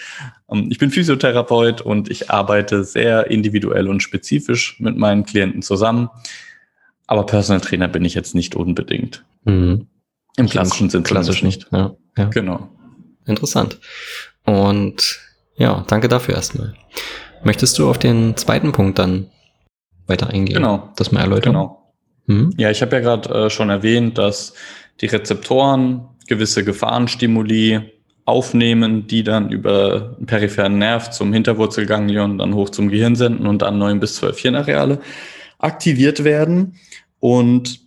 Ähm, 0.50 0.68
ich 0.70 0.78
bin 0.78 0.90
Physiotherapeut 0.90 1.80
und 1.80 2.10
ich 2.10 2.30
arbeite 2.30 2.84
sehr 2.84 3.30
individuell 3.30 3.88
und 3.88 4.02
spezifisch 4.02 4.78
mit 4.78 4.96
meinen 4.96 5.24
Klienten 5.24 5.62
zusammen. 5.62 6.10
Aber 7.06 7.24
Personal 7.24 7.60
Trainer 7.60 7.88
bin 7.88 8.04
ich 8.04 8.14
jetzt 8.14 8.34
nicht 8.34 8.54
unbedingt. 8.54 9.24
Mhm. 9.44 9.86
Im 10.36 10.48
klassischen 10.48 10.90
Sinn 10.90 11.02
klassisch 11.02 11.42
nicht. 11.42 11.66
Ja, 11.72 11.94
ja. 12.16 12.24
Genau. 12.26 12.68
Interessant. 13.26 13.78
Und 14.44 15.20
ja, 15.54 15.84
danke 15.88 16.08
dafür 16.08 16.34
erstmal. 16.34 16.74
Möchtest 17.44 17.78
du 17.78 17.88
auf 17.88 17.98
den 17.98 18.36
zweiten 18.36 18.72
Punkt 18.72 18.98
dann 18.98 19.30
weiter 20.06 20.28
eingehen? 20.28 20.56
Genau. 20.56 20.90
Das 20.96 21.12
mal 21.12 21.20
erläutern? 21.20 21.52
Genau. 21.52 21.92
Mhm. 22.26 22.54
Ja, 22.56 22.70
ich 22.70 22.82
habe 22.82 22.96
ja 22.96 23.02
gerade 23.02 23.46
äh, 23.46 23.50
schon 23.50 23.70
erwähnt, 23.70 24.18
dass 24.18 24.54
die 25.00 25.06
Rezeptoren 25.06 26.08
gewisse 26.28 26.64
Gefahrenstimuli 26.64 27.80
aufnehmen, 28.24 29.06
die 29.06 29.24
dann 29.24 29.50
über 29.50 30.14
den 30.18 30.26
peripheren 30.26 30.78
Nerv 30.78 31.10
zum 31.10 31.32
Hinterwurzelganglion 31.32 32.38
dann 32.38 32.54
hoch 32.54 32.70
zum 32.70 32.88
Gehirn 32.88 33.16
senden 33.16 33.46
und 33.46 33.62
dann 33.62 33.78
neun 33.78 33.98
bis 34.00 34.16
zwölf 34.16 34.38
Hirnareale 34.38 35.00
aktiviert 35.58 36.22
werden. 36.22 36.76
Und 37.18 37.80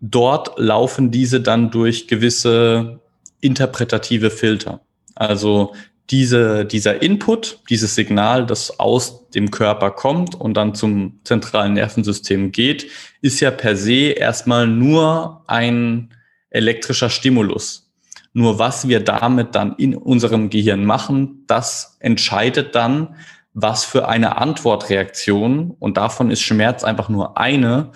dort 0.00 0.58
laufen 0.58 1.10
diese 1.10 1.40
dann 1.40 1.70
durch 1.70 2.08
gewisse 2.08 3.00
interpretative 3.40 4.30
Filter. 4.30 4.80
Also 5.14 5.74
diese, 6.10 6.64
dieser 6.64 7.02
Input, 7.02 7.60
dieses 7.68 7.94
Signal, 7.94 8.46
das 8.46 8.80
aus 8.80 9.28
dem 9.30 9.50
Körper 9.50 9.90
kommt 9.90 10.34
und 10.34 10.54
dann 10.54 10.74
zum 10.74 11.20
zentralen 11.24 11.74
Nervensystem 11.74 12.50
geht, 12.50 12.90
ist 13.20 13.40
ja 13.40 13.50
per 13.50 13.76
se 13.76 14.12
erstmal 14.12 14.66
nur 14.66 15.44
ein 15.46 16.14
elektrischer 16.50 17.10
Stimulus. 17.10 17.90
Nur 18.32 18.58
was 18.58 18.88
wir 18.88 19.00
damit 19.00 19.54
dann 19.54 19.74
in 19.76 19.94
unserem 19.94 20.48
Gehirn 20.48 20.84
machen, 20.84 21.44
das 21.46 21.96
entscheidet 22.00 22.74
dann, 22.74 23.16
was 23.52 23.84
für 23.84 24.08
eine 24.08 24.38
Antwortreaktion, 24.38 25.72
und 25.78 25.96
davon 25.96 26.30
ist 26.30 26.40
Schmerz 26.40 26.84
einfach 26.84 27.08
nur 27.08 27.36
eine, 27.36 27.90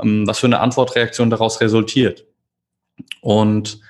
ähm, 0.00 0.26
was 0.26 0.38
für 0.38 0.46
eine 0.46 0.60
Antwortreaktion 0.60 1.30
daraus 1.30 1.60
resultiert. 1.60 2.24
Und 3.20 3.80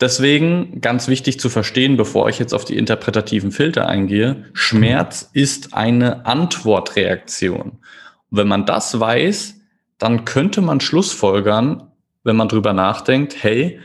deswegen 0.00 0.80
ganz 0.80 1.08
wichtig 1.08 1.40
zu 1.40 1.48
verstehen, 1.48 1.96
bevor 1.96 2.28
ich 2.28 2.38
jetzt 2.38 2.54
auf 2.54 2.64
die 2.64 2.76
interpretativen 2.76 3.52
Filter 3.52 3.88
eingehe, 3.88 4.44
Schmerz 4.52 5.30
ist 5.32 5.74
eine 5.74 6.26
Antwortreaktion. 6.26 7.78
Und 8.30 8.38
wenn 8.38 8.48
man 8.48 8.66
das 8.66 8.98
weiß, 8.98 9.60
dann 9.98 10.24
könnte 10.24 10.60
man 10.60 10.80
schlussfolgern, 10.80 11.90
wenn 12.24 12.36
man 12.36 12.48
drüber 12.48 12.72
nachdenkt, 12.72 13.42
hey, 13.42 13.80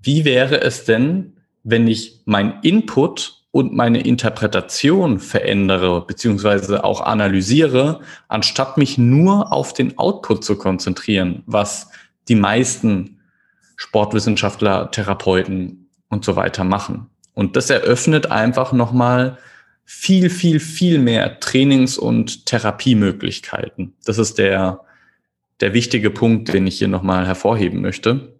wie 0.00 0.24
wäre 0.24 0.60
es 0.60 0.84
denn, 0.84 1.34
wenn 1.64 1.88
ich 1.88 2.22
mein 2.24 2.60
Input 2.62 3.42
und 3.50 3.74
meine 3.74 4.00
Interpretation 4.00 5.18
verändere 5.18 6.06
beziehungsweise 6.06 6.84
auch 6.84 7.00
analysiere, 7.00 8.00
anstatt 8.28 8.76
mich 8.76 8.98
nur 8.98 9.52
auf 9.52 9.72
den 9.72 9.98
Output 9.98 10.44
zu 10.44 10.56
konzentrieren, 10.56 11.42
was 11.46 11.90
die 12.28 12.34
meisten 12.34 13.17
Sportwissenschaftler, 13.78 14.90
Therapeuten 14.90 15.88
und 16.10 16.24
so 16.24 16.36
weiter 16.36 16.64
machen. 16.64 17.06
Und 17.32 17.56
das 17.56 17.70
eröffnet 17.70 18.30
einfach 18.30 18.72
nochmal 18.72 19.38
viel, 19.84 20.28
viel, 20.28 20.60
viel 20.60 20.98
mehr 20.98 21.40
Trainings- 21.40 21.96
und 21.96 22.44
Therapiemöglichkeiten. 22.44 23.94
Das 24.04 24.18
ist 24.18 24.36
der, 24.36 24.80
der 25.60 25.72
wichtige 25.72 26.10
Punkt, 26.10 26.52
den 26.52 26.66
ich 26.66 26.78
hier 26.78 26.88
nochmal 26.88 27.26
hervorheben 27.26 27.80
möchte. 27.80 28.37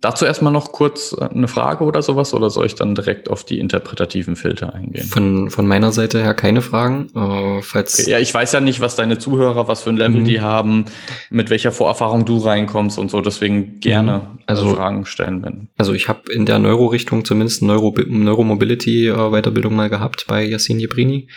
Dazu 0.00 0.26
erstmal 0.26 0.52
noch 0.52 0.72
kurz 0.72 1.16
äh, 1.18 1.24
eine 1.24 1.48
Frage 1.48 1.84
oder 1.84 2.02
sowas 2.02 2.34
oder 2.34 2.50
soll 2.50 2.66
ich 2.66 2.74
dann 2.74 2.94
direkt 2.94 3.30
auf 3.30 3.44
die 3.44 3.58
interpretativen 3.58 4.36
Filter 4.36 4.74
eingehen? 4.74 5.06
Von, 5.06 5.50
von 5.50 5.66
meiner 5.66 5.90
Seite 5.92 6.22
her 6.22 6.34
keine 6.34 6.60
Fragen. 6.60 7.08
Äh, 7.14 7.62
falls 7.62 8.00
okay, 8.00 8.10
ja, 8.10 8.18
ich 8.18 8.32
weiß 8.32 8.52
ja 8.52 8.60
nicht, 8.60 8.80
was 8.80 8.96
deine 8.96 9.18
Zuhörer, 9.18 9.68
was 9.68 9.82
für 9.82 9.90
ein 9.90 9.96
Level 9.96 10.20
mhm. 10.20 10.24
die 10.24 10.40
haben, 10.40 10.84
mit 11.30 11.50
welcher 11.50 11.72
Vorerfahrung 11.72 12.24
du 12.24 12.38
reinkommst 12.38 12.98
und 12.98 13.10
so, 13.10 13.20
deswegen 13.20 13.80
gerne 13.80 14.18
mhm. 14.18 14.38
also, 14.46 14.74
Fragen 14.74 15.06
stellen. 15.06 15.42
Wenn. 15.42 15.68
Also 15.78 15.94
ich 15.94 16.08
habe 16.08 16.30
in 16.30 16.44
der 16.44 16.58
Neuro-Richtung 16.58 17.24
zumindest 17.24 17.62
Neuro 17.62 17.94
Neuromobility-Weiterbildung 18.06 19.72
äh, 19.72 19.76
mal 19.76 19.90
gehabt 19.90 20.26
bei 20.28 20.44
Yassin 20.44 20.78
Jebrini 20.78 21.28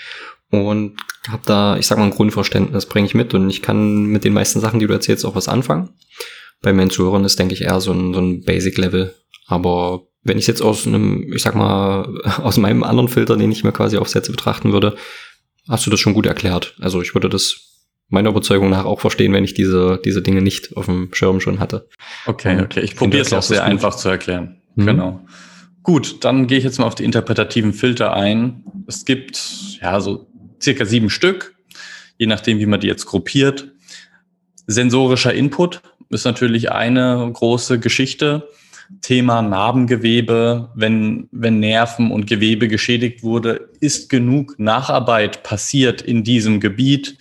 und 0.51 0.97
habe 1.29 1.43
da, 1.45 1.77
ich 1.77 1.87
sag 1.87 1.97
mal, 1.97 2.05
ein 2.05 2.11
Grundverständnis 2.11 2.87
bringe 2.87 3.05
ich 3.05 3.15
mit 3.15 3.33
und 3.33 3.49
ich 3.49 3.61
kann 3.61 4.05
mit 4.05 4.23
den 4.23 4.33
meisten 4.33 4.59
Sachen, 4.59 4.79
die 4.79 4.87
du 4.87 4.93
erzählst, 4.93 5.25
auch 5.25 5.35
was 5.35 5.47
anfangen 5.47 5.89
bei 6.61 6.73
meinen 6.73 6.89
Zuhörern 6.89 7.25
ist, 7.25 7.39
denke 7.39 7.53
ich, 7.53 7.61
eher 7.61 7.79
so 7.79 7.91
ein, 7.91 8.13
so 8.13 8.19
ein 8.19 8.43
Basic-Level. 8.43 9.13
Aber 9.47 10.03
wenn 10.23 10.37
ich 10.37 10.47
jetzt 10.47 10.61
aus 10.61 10.85
einem, 10.85 11.31
ich 11.33 11.41
sag 11.41 11.55
mal, 11.55 12.07
aus 12.43 12.57
meinem 12.57 12.83
anderen 12.83 13.09
Filter, 13.09 13.37
den 13.37 13.51
ich 13.51 13.63
mir 13.63 13.71
quasi 13.71 13.97
aufsetze, 13.97 14.31
betrachten 14.31 14.71
würde, 14.71 14.95
hast 15.67 15.85
du 15.85 15.89
das 15.89 15.99
schon 15.99 16.13
gut 16.13 16.25
erklärt. 16.25 16.75
Also 16.79 17.01
ich 17.01 17.13
würde 17.13 17.29
das 17.29 17.69
meiner 18.09 18.29
Überzeugung 18.29 18.69
nach 18.69 18.85
auch 18.85 18.99
verstehen, 18.99 19.33
wenn 19.33 19.43
ich 19.43 19.53
diese, 19.53 19.99
diese 20.03 20.21
Dinge 20.21 20.41
nicht 20.41 20.75
auf 20.75 20.85
dem 20.85 21.09
Schirm 21.13 21.39
schon 21.39 21.59
hatte. 21.59 21.87
Okay, 22.25 22.61
okay. 22.61 22.81
Ich 22.81 22.95
probiere 22.95 23.21
es 23.21 23.33
auch 23.33 23.43
sehr 23.43 23.63
einfach 23.63 23.95
zu 23.95 24.09
erklären. 24.09 24.61
Mhm. 24.75 24.85
Genau. 24.85 25.25
Gut, 25.83 26.23
dann 26.23 26.47
gehe 26.47 26.57
ich 26.57 26.63
jetzt 26.63 26.79
mal 26.79 26.87
auf 26.87 26.95
die 26.95 27.05
interpretativen 27.05 27.73
Filter 27.73 28.13
ein. 28.13 28.63
Es 28.87 29.05
gibt 29.05 29.39
ja 29.81 30.01
so 30.01 30.27
circa 30.61 30.85
sieben 30.85 31.09
Stück, 31.09 31.55
je 32.17 32.27
nachdem, 32.27 32.59
wie 32.59 32.65
man 32.65 32.79
die 32.79 32.87
jetzt 32.87 33.05
gruppiert. 33.05 33.71
Sensorischer 34.69 35.33
Input 35.33 35.81
ist 36.11 36.25
natürlich 36.25 36.71
eine 36.71 37.27
große 37.33 37.79
Geschichte. 37.79 38.49
Thema 39.01 39.41
Narbengewebe, 39.41 40.69
wenn, 40.75 41.27
wenn 41.31 41.59
Nerven 41.59 42.11
und 42.11 42.27
Gewebe 42.27 42.67
geschädigt 42.67 43.23
wurde, 43.23 43.69
ist 43.79 44.09
genug 44.09 44.59
Nacharbeit 44.59 45.41
passiert 45.41 46.03
in 46.03 46.23
diesem 46.23 46.59
Gebiet, 46.59 47.17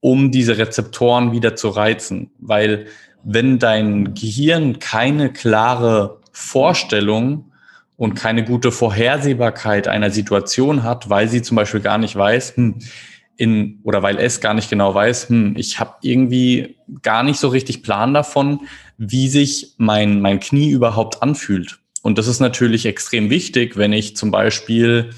um 0.00 0.32
diese 0.32 0.58
Rezeptoren 0.58 1.30
wieder 1.30 1.54
zu 1.54 1.68
reizen. 1.68 2.32
Weil 2.40 2.86
wenn 3.22 3.60
dein 3.60 4.14
Gehirn 4.14 4.80
keine 4.80 5.32
klare 5.32 6.18
Vorstellung 6.32 7.52
und 7.96 8.14
keine 8.14 8.44
gute 8.44 8.72
Vorhersehbarkeit 8.72 9.86
einer 9.86 10.10
Situation 10.10 10.82
hat, 10.82 11.08
weil 11.08 11.28
sie 11.28 11.42
zum 11.42 11.56
Beispiel 11.56 11.80
gar 11.80 11.98
nicht 11.98 12.16
weiß, 12.16 12.56
hm, 12.56 12.74
in 13.38 13.78
oder 13.84 14.02
weil 14.02 14.18
es 14.18 14.40
gar 14.40 14.52
nicht 14.52 14.68
genau 14.68 14.94
weiß, 14.94 15.30
hm, 15.30 15.54
ich 15.56 15.80
habe 15.80 15.94
irgendwie 16.02 16.76
gar 17.02 17.22
nicht 17.22 17.38
so 17.38 17.48
richtig 17.48 17.82
Plan 17.82 18.12
davon, 18.12 18.60
wie 18.98 19.28
sich 19.28 19.74
mein, 19.78 20.20
mein 20.20 20.40
Knie 20.40 20.70
überhaupt 20.70 21.22
anfühlt. 21.22 21.78
Und 22.02 22.18
das 22.18 22.26
ist 22.26 22.40
natürlich 22.40 22.84
extrem 22.84 23.30
wichtig, 23.30 23.76
wenn 23.76 23.92
ich 23.92 24.16
zum 24.16 24.32
Beispiel 24.32 25.10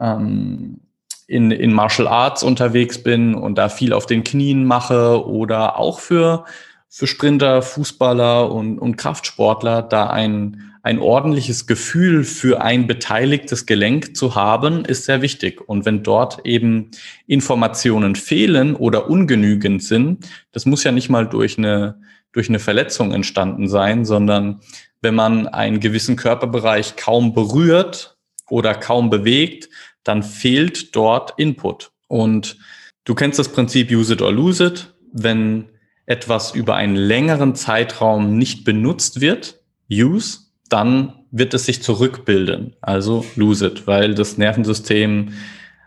ähm, 0.00 0.80
in, 1.28 1.52
in 1.52 1.72
Martial 1.72 2.08
Arts 2.08 2.42
unterwegs 2.42 3.02
bin 3.02 3.34
und 3.34 3.56
da 3.56 3.68
viel 3.68 3.92
auf 3.92 4.06
den 4.06 4.24
Knien 4.24 4.64
mache 4.64 5.24
oder 5.24 5.78
auch 5.78 6.00
für, 6.00 6.44
für 6.88 7.06
Sprinter, 7.06 7.62
Fußballer 7.62 8.50
und, 8.50 8.78
und 8.80 8.96
Kraftsportler 8.96 9.82
da 9.82 10.08
ein, 10.08 10.72
ein 10.86 11.00
ordentliches 11.00 11.66
Gefühl 11.66 12.22
für 12.22 12.62
ein 12.62 12.86
beteiligtes 12.86 13.66
Gelenk 13.66 14.16
zu 14.16 14.36
haben, 14.36 14.84
ist 14.84 15.04
sehr 15.04 15.20
wichtig. 15.20 15.60
Und 15.68 15.84
wenn 15.84 16.04
dort 16.04 16.46
eben 16.46 16.92
Informationen 17.26 18.14
fehlen 18.14 18.76
oder 18.76 19.10
ungenügend 19.10 19.82
sind, 19.82 20.28
das 20.52 20.64
muss 20.64 20.84
ja 20.84 20.92
nicht 20.92 21.08
mal 21.08 21.26
durch 21.26 21.58
eine 21.58 22.00
durch 22.30 22.48
eine 22.48 22.60
Verletzung 22.60 23.12
entstanden 23.12 23.66
sein, 23.66 24.04
sondern 24.04 24.60
wenn 25.00 25.16
man 25.16 25.48
einen 25.48 25.80
gewissen 25.80 26.14
Körperbereich 26.14 26.94
kaum 26.94 27.34
berührt 27.34 28.16
oder 28.48 28.72
kaum 28.72 29.10
bewegt, 29.10 29.68
dann 30.04 30.22
fehlt 30.22 30.94
dort 30.94 31.34
Input. 31.36 31.90
Und 32.06 32.58
du 33.02 33.16
kennst 33.16 33.40
das 33.40 33.48
Prinzip 33.48 33.90
Use 33.90 34.12
it 34.12 34.22
or 34.22 34.32
lose 34.32 34.64
it. 34.64 34.94
Wenn 35.12 35.64
etwas 36.04 36.54
über 36.54 36.76
einen 36.76 36.94
längeren 36.94 37.56
Zeitraum 37.56 38.38
nicht 38.38 38.62
benutzt 38.62 39.20
wird, 39.20 39.60
use, 39.90 40.45
dann 40.68 41.12
wird 41.30 41.54
es 41.54 41.66
sich 41.66 41.82
zurückbilden, 41.82 42.74
also 42.80 43.24
lose 43.36 43.66
it, 43.66 43.86
weil 43.86 44.14
das 44.14 44.38
Nervensystem 44.38 45.32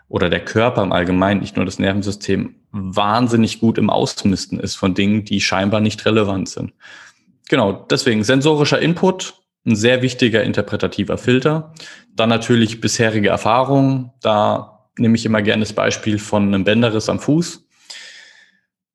oder 0.07 0.29
der 0.29 0.43
Körper 0.43 0.83
im 0.83 0.91
Allgemeinen, 0.91 1.41
nicht 1.41 1.55
nur 1.55 1.65
das 1.65 1.79
Nervensystem, 1.79 2.55
wahnsinnig 2.71 3.59
gut 3.59 3.77
im 3.77 3.89
Ausmisten 3.89 4.59
ist 4.59 4.75
von 4.75 4.93
Dingen, 4.93 5.25
die 5.25 5.41
scheinbar 5.41 5.81
nicht 5.81 6.05
relevant 6.05 6.49
sind. 6.49 6.73
Genau, 7.47 7.85
deswegen 7.89 8.23
sensorischer 8.23 8.79
Input, 8.79 9.35
ein 9.65 9.75
sehr 9.75 10.01
wichtiger 10.01 10.43
interpretativer 10.43 11.17
Filter. 11.17 11.73
Dann 12.15 12.29
natürlich 12.29 12.81
bisherige 12.81 13.29
Erfahrungen. 13.29 14.11
Da 14.21 14.89
nehme 14.97 15.15
ich 15.15 15.25
immer 15.25 15.41
gerne 15.41 15.61
das 15.61 15.73
Beispiel 15.73 16.19
von 16.19 16.47
einem 16.47 16.63
Bänderriss 16.63 17.09
am 17.09 17.19
Fuß. 17.19 17.65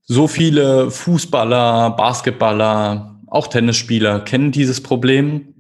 So 0.06 0.28
viele 0.28 0.90
Fußballer, 0.90 1.90
Basketballer, 1.90 3.20
auch 3.26 3.48
Tennisspieler 3.48 4.20
kennen 4.20 4.52
dieses 4.52 4.82
Problem. 4.82 5.53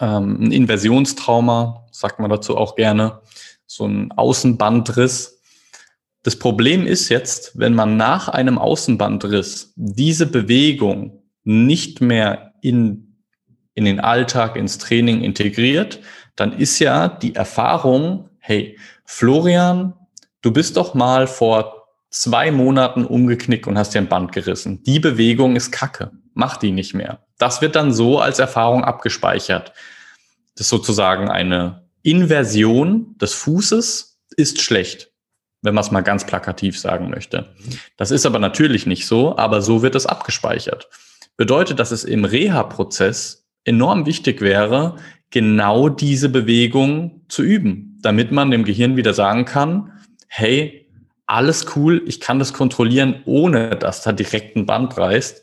Ähm, 0.00 0.38
ein 0.40 0.52
Inversionstrauma, 0.52 1.86
sagt 1.90 2.18
man 2.18 2.30
dazu 2.30 2.56
auch 2.56 2.76
gerne 2.76 3.20
so 3.66 3.86
ein 3.86 4.12
Außenbandriss. 4.12 5.40
Das 6.22 6.38
Problem 6.38 6.86
ist 6.86 7.08
jetzt, 7.08 7.58
wenn 7.58 7.74
man 7.74 7.96
nach 7.96 8.28
einem 8.28 8.58
Außenbandriss 8.58 9.72
diese 9.76 10.26
Bewegung 10.26 11.22
nicht 11.44 12.00
mehr 12.00 12.54
in, 12.62 13.16
in 13.74 13.84
den 13.84 14.00
Alltag, 14.00 14.56
ins 14.56 14.78
Training 14.78 15.22
integriert, 15.22 16.00
dann 16.34 16.52
ist 16.52 16.78
ja 16.78 17.08
die 17.08 17.34
Erfahrung, 17.34 18.28
hey, 18.38 18.78
Florian, 19.04 19.94
du 20.42 20.52
bist 20.52 20.76
doch 20.76 20.94
mal 20.94 21.26
vor 21.26 21.86
zwei 22.10 22.50
Monaten 22.50 23.04
umgeknickt 23.04 23.66
und 23.66 23.78
hast 23.78 23.94
dir 23.94 24.00
ein 24.00 24.08
Band 24.08 24.32
gerissen. 24.32 24.82
Die 24.84 25.00
Bewegung 25.00 25.56
ist 25.56 25.70
Kacke. 25.70 26.10
Mach 26.38 26.58
die 26.58 26.70
nicht 26.70 26.92
mehr. 26.92 27.24
Das 27.38 27.62
wird 27.62 27.76
dann 27.76 27.94
so 27.94 28.20
als 28.20 28.38
Erfahrung 28.38 28.84
abgespeichert. 28.84 29.72
Das 30.54 30.66
ist 30.66 30.68
sozusagen 30.68 31.30
eine 31.30 31.88
Inversion 32.02 33.16
des 33.18 33.32
Fußes 33.32 34.20
ist 34.36 34.60
schlecht, 34.60 35.10
wenn 35.62 35.74
man 35.74 35.82
es 35.82 35.90
mal 35.90 36.02
ganz 36.02 36.26
plakativ 36.26 36.78
sagen 36.78 37.08
möchte. 37.08 37.54
Das 37.96 38.10
ist 38.10 38.26
aber 38.26 38.38
natürlich 38.38 38.84
nicht 38.84 39.06
so, 39.06 39.38
aber 39.38 39.62
so 39.62 39.80
wird 39.80 39.94
es 39.94 40.04
abgespeichert. 40.04 40.90
Bedeutet, 41.38 41.80
dass 41.80 41.90
es 41.90 42.04
im 42.04 42.26
Reha-Prozess 42.26 43.48
enorm 43.64 44.04
wichtig 44.04 44.42
wäre, 44.42 44.96
genau 45.30 45.88
diese 45.88 46.28
Bewegung 46.28 47.22
zu 47.28 47.42
üben, 47.42 47.98
damit 48.02 48.30
man 48.30 48.50
dem 48.50 48.64
Gehirn 48.64 48.96
wieder 48.96 49.14
sagen 49.14 49.46
kann, 49.46 49.90
hey, 50.28 50.86
alles 51.24 51.74
cool, 51.74 52.02
ich 52.06 52.20
kann 52.20 52.38
das 52.38 52.52
kontrollieren, 52.52 53.22
ohne 53.24 53.70
dass 53.70 54.02
da 54.02 54.12
direkt 54.12 54.54
ein 54.54 54.66
Band 54.66 54.98
reißt. 54.98 55.42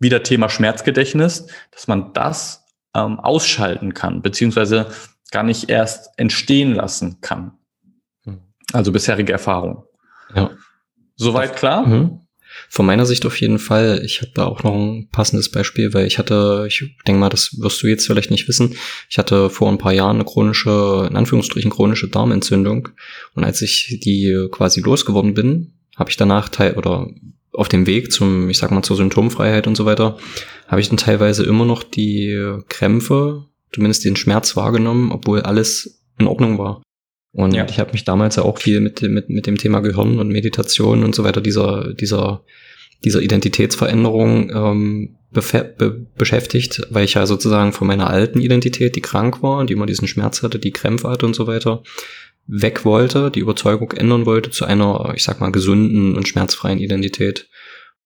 Wieder 0.00 0.22
Thema 0.22 0.48
Schmerzgedächtnis, 0.48 1.46
dass 1.70 1.86
man 1.86 2.12
das 2.12 2.64
ähm, 2.94 3.20
ausschalten 3.20 3.94
kann, 3.94 4.22
beziehungsweise 4.22 4.90
gar 5.30 5.44
nicht 5.44 5.70
erst 5.70 6.10
entstehen 6.16 6.74
lassen 6.74 7.20
kann. 7.20 7.52
Hm. 8.24 8.40
Also 8.72 8.90
bisherige 8.90 9.32
Erfahrung. 9.32 9.84
Ja. 10.34 10.50
Soweit 11.16 11.54
klar? 11.54 11.86
Mhm. 11.86 12.20
Von 12.68 12.86
meiner 12.86 13.06
Sicht 13.06 13.24
auf 13.26 13.40
jeden 13.40 13.58
Fall. 13.58 14.02
Ich 14.04 14.22
habe 14.22 14.32
da 14.34 14.44
auch 14.46 14.62
noch 14.64 14.74
ein 14.74 15.08
passendes 15.10 15.50
Beispiel, 15.50 15.94
weil 15.94 16.06
ich 16.06 16.18
hatte, 16.18 16.64
ich 16.66 16.96
denke 17.06 17.20
mal, 17.20 17.28
das 17.28 17.60
wirst 17.60 17.82
du 17.82 17.86
jetzt 17.86 18.06
vielleicht 18.06 18.30
nicht 18.30 18.48
wissen. 18.48 18.74
Ich 19.08 19.18
hatte 19.18 19.50
vor 19.50 19.70
ein 19.70 19.78
paar 19.78 19.92
Jahren 19.92 20.16
eine 20.16 20.24
chronische, 20.24 21.06
in 21.08 21.16
Anführungsstrichen 21.16 21.70
chronische 21.70 22.08
Darmentzündung. 22.08 22.88
Und 23.34 23.44
als 23.44 23.62
ich 23.62 24.00
die 24.02 24.48
quasi 24.50 24.80
losgeworden 24.80 25.34
bin, 25.34 25.74
habe 26.00 26.10
ich 26.10 26.16
danach 26.16 26.48
teil 26.48 26.74
oder 26.74 27.06
auf 27.52 27.68
dem 27.68 27.86
Weg 27.86 28.10
zum, 28.10 28.48
ich 28.48 28.58
sag 28.58 28.70
mal, 28.70 28.82
zur 28.82 28.96
Symptomfreiheit 28.96 29.66
und 29.66 29.76
so 29.76 29.84
weiter, 29.84 30.16
habe 30.66 30.80
ich 30.80 30.88
dann 30.88 30.96
teilweise 30.96 31.44
immer 31.44 31.64
noch 31.64 31.82
die 31.82 32.58
Krämpfe 32.68 33.44
zumindest 33.72 34.04
den 34.04 34.16
Schmerz 34.16 34.56
wahrgenommen, 34.56 35.12
obwohl 35.12 35.42
alles 35.42 36.02
in 36.18 36.26
Ordnung 36.26 36.58
war. 36.58 36.82
Und 37.32 37.54
ja. 37.54 37.66
ich 37.68 37.78
habe 37.78 37.92
mich 37.92 38.04
damals 38.04 38.36
ja 38.36 38.42
auch 38.42 38.58
viel 38.58 38.80
mit, 38.80 39.02
mit, 39.02 39.28
mit 39.28 39.46
dem 39.46 39.56
Thema 39.56 39.80
Gehirn 39.80 40.18
und 40.18 40.28
Meditation 40.28 41.04
und 41.04 41.14
so 41.14 41.22
weiter, 41.22 41.40
dieser, 41.40 41.94
dieser, 41.94 42.42
dieser 43.04 43.20
Identitätsveränderung 43.20 44.50
ähm, 44.50 45.16
be 45.32 46.06
beschäftigt, 46.16 46.82
weil 46.90 47.04
ich 47.04 47.14
ja 47.14 47.26
sozusagen 47.26 47.72
von 47.72 47.86
meiner 47.86 48.10
alten 48.10 48.40
Identität, 48.40 48.96
die 48.96 49.00
krank 49.00 49.42
war, 49.42 49.64
die 49.64 49.74
immer 49.74 49.86
diesen 49.86 50.08
Schmerz 50.08 50.42
hatte, 50.42 50.58
die 50.58 50.72
Krämpfe 50.72 51.08
hatte 51.08 51.26
und 51.26 51.36
so 51.36 51.46
weiter, 51.46 51.84
weg 52.50 52.84
wollte, 52.84 53.30
die 53.30 53.40
Überzeugung 53.40 53.92
ändern 53.92 54.26
wollte 54.26 54.50
zu 54.50 54.64
einer, 54.64 55.12
ich 55.14 55.22
sag 55.22 55.40
mal, 55.40 55.52
gesunden 55.52 56.16
und 56.16 56.26
schmerzfreien 56.26 56.78
Identität. 56.78 57.48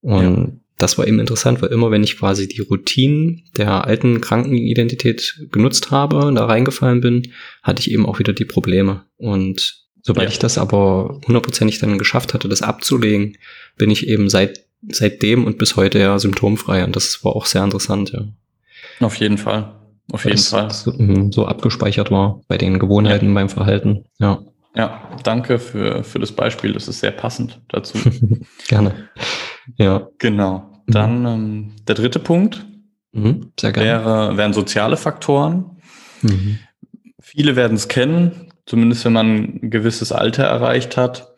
Und 0.00 0.60
das 0.76 0.98
war 0.98 1.06
eben 1.06 1.20
interessant, 1.20 1.62
weil 1.62 1.70
immer 1.70 1.90
wenn 1.90 2.04
ich 2.04 2.18
quasi 2.18 2.46
die 2.46 2.60
Routinen 2.60 3.44
der 3.56 3.86
alten 3.86 4.20
Krankenidentität 4.20 5.46
genutzt 5.50 5.90
habe 5.90 6.26
und 6.26 6.34
da 6.34 6.44
reingefallen 6.44 7.00
bin, 7.00 7.32
hatte 7.62 7.80
ich 7.80 7.90
eben 7.90 8.06
auch 8.06 8.18
wieder 8.18 8.32
die 8.32 8.44
Probleme. 8.44 9.04
Und 9.16 9.86
sobald 10.02 10.28
ja. 10.28 10.32
ich 10.32 10.38
das 10.38 10.58
aber 10.58 11.20
hundertprozentig 11.26 11.78
dann 11.78 11.96
geschafft 11.96 12.34
hatte, 12.34 12.48
das 12.48 12.62
abzulegen, 12.62 13.38
bin 13.78 13.90
ich 13.90 14.08
eben 14.08 14.28
seit 14.28 14.64
seitdem 14.90 15.44
und 15.44 15.58
bis 15.58 15.76
heute 15.76 15.98
ja 15.98 16.18
symptomfrei. 16.18 16.84
Und 16.84 16.96
das 16.96 17.24
war 17.24 17.34
auch 17.34 17.46
sehr 17.46 17.64
interessant, 17.64 18.12
ja. 18.12 18.26
Auf 19.00 19.16
jeden 19.16 19.38
Fall. 19.38 19.74
Auf 20.12 20.24
jeden 20.24 20.38
Fall. 20.38 20.70
So, 20.70 20.92
mhm, 20.92 21.32
so 21.32 21.46
abgespeichert 21.46 22.10
war 22.10 22.40
bei 22.48 22.58
den 22.58 22.78
Gewohnheiten, 22.78 23.28
ja. 23.28 23.34
beim 23.34 23.48
Verhalten. 23.48 24.04
Ja. 24.18 24.40
Ja, 24.76 25.08
danke 25.22 25.58
für, 25.58 26.02
für 26.02 26.18
das 26.18 26.32
Beispiel. 26.32 26.72
Das 26.72 26.88
ist 26.88 27.00
sehr 27.00 27.12
passend 27.12 27.60
dazu. 27.68 27.96
Gerne. 28.68 29.08
Ja. 29.76 30.08
Genau. 30.18 30.82
Dann 30.86 31.20
mhm. 31.20 31.26
ähm, 31.26 31.72
der 31.86 31.94
dritte 31.94 32.18
Punkt 32.18 32.66
mhm. 33.12 33.52
wäre, 33.60 34.36
wären 34.36 34.52
soziale 34.52 34.96
Faktoren. 34.96 35.78
Mhm. 36.22 36.58
Viele 37.20 37.56
werden 37.56 37.76
es 37.76 37.88
kennen, 37.88 38.52
zumindest 38.66 39.04
wenn 39.04 39.12
man 39.12 39.26
ein 39.26 39.70
gewisses 39.70 40.12
Alter 40.12 40.44
erreicht 40.44 40.96
hat. 40.96 41.34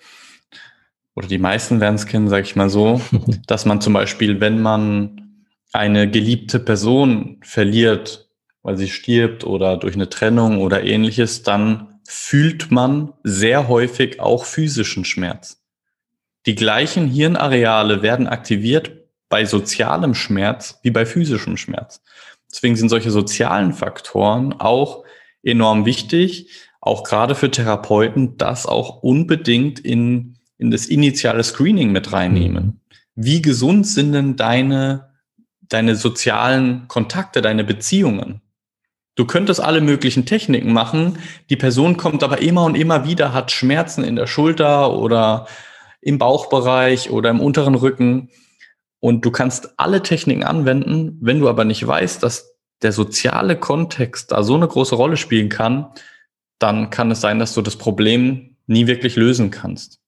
Oder 1.15 1.29
die 1.29 1.39
meisten 1.39 1.81
werden 1.81 1.95
es 1.95 2.07
kennen, 2.07 2.29
sage 2.29 2.45
ich 2.45 2.57
mal 2.57 2.71
so, 2.71 3.01
dass 3.47 3.67
man 3.67 3.81
zum 3.81 3.93
Beispiel, 3.93 4.41
wenn 4.41 4.61
man 4.61 5.43
eine 5.73 6.11
geliebte 6.11 6.59
Person 6.59 7.39
verliert, 7.43 8.26
weil 8.67 8.77
sie 8.77 8.89
stirbt 8.89 9.45
oder 9.45 9.77
durch 9.77 9.95
eine 9.95 10.09
Trennung 10.09 10.59
oder 10.59 10.83
ähnliches, 10.83 11.45
dann 11.45 12.01
fühlt 12.05 12.73
man 12.73 13.13
sehr 13.23 13.69
häufig 13.69 14.19
auch 14.19 14.45
physischen 14.45 15.05
Schmerz. 15.05 15.63
Die 16.47 16.57
gleichen 16.57 17.07
Hirnareale 17.07 18.03
werden 18.03 18.27
aktiviert 18.27 18.91
bei 19.29 19.45
sozialem 19.45 20.17
Schmerz 20.17 20.81
wie 20.83 20.91
bei 20.91 21.07
physischem 21.07 21.57
Schmerz. 21.57 22.03
Deswegen 22.51 22.75
sind 22.75 22.89
solche 22.89 23.13
sozialen 23.13 23.73
Faktoren 23.73 24.53
auch 24.55 25.05
enorm 25.45 25.87
wichtig, 25.87 26.51
auch 26.81 27.05
gerade 27.05 27.37
für 27.37 27.53
Therapeuten, 27.53 28.37
das 28.37 28.67
auch 28.67 29.01
unbedingt 29.01 29.79
in, 29.79 30.39
in 30.59 30.73
das 30.73 30.87
initiale 30.87 31.45
Screening 31.45 31.93
mit 31.93 32.13
reinnehmen. 32.13 32.81
Wie 33.15 33.43
gesund 33.43 33.87
sind 33.87 34.11
denn 34.11 34.35
deine, 34.35 35.13
deine 35.61 35.95
sozialen 35.95 36.89
Kontakte, 36.89 37.43
deine 37.43 37.63
Beziehungen? 37.63 38.41
Du 39.17 39.25
könntest 39.25 39.61
alle 39.61 39.81
möglichen 39.81 40.27
Techniken 40.27 40.73
machen. 40.73 41.19
Die 41.51 41.57
Person 41.57 41.97
kommt 41.97 42.23
aber 42.23 42.41
immer 42.43 42.65
und 42.65 42.77
immer 42.77 43.07
wieder, 43.07 43.33
hat 43.33 43.51
Schmerzen 43.51 44.05
in 44.05 44.15
der 44.15 44.27
Schulter 44.27 44.93
oder 44.93 45.47
im 46.03 46.19
Bauchbereich 46.19 47.11
oder 47.11 47.31
im 47.31 47.41
unteren 47.41 47.75
Rücken. 47.75 48.31
Und 49.01 49.25
du 49.25 49.31
kannst 49.31 49.79
alle 49.79 50.03
Techniken 50.03 50.45
anwenden. 50.45 51.19
Wenn 51.21 51.41
du 51.41 51.49
aber 51.49 51.65
nicht 51.65 51.85
weißt, 51.85 52.23
dass 52.23 52.57
der 52.83 52.93
soziale 52.93 53.57
Kontext 53.57 54.33
da 54.33 54.43
so 54.43 54.55
eine 54.55 54.69
große 54.69 54.95
Rolle 54.95 55.17
spielen 55.17 55.49
kann, 55.49 55.93
dann 56.59 56.91
kann 56.91 57.11
es 57.11 57.21
sein, 57.23 57.39
dass 57.39 57.55
du 57.55 57.63
das 57.63 57.77
Problem 57.77 58.57
nie 58.67 58.87
wirklich 58.87 59.17
lösen 59.17 59.51
kannst. 59.51 60.01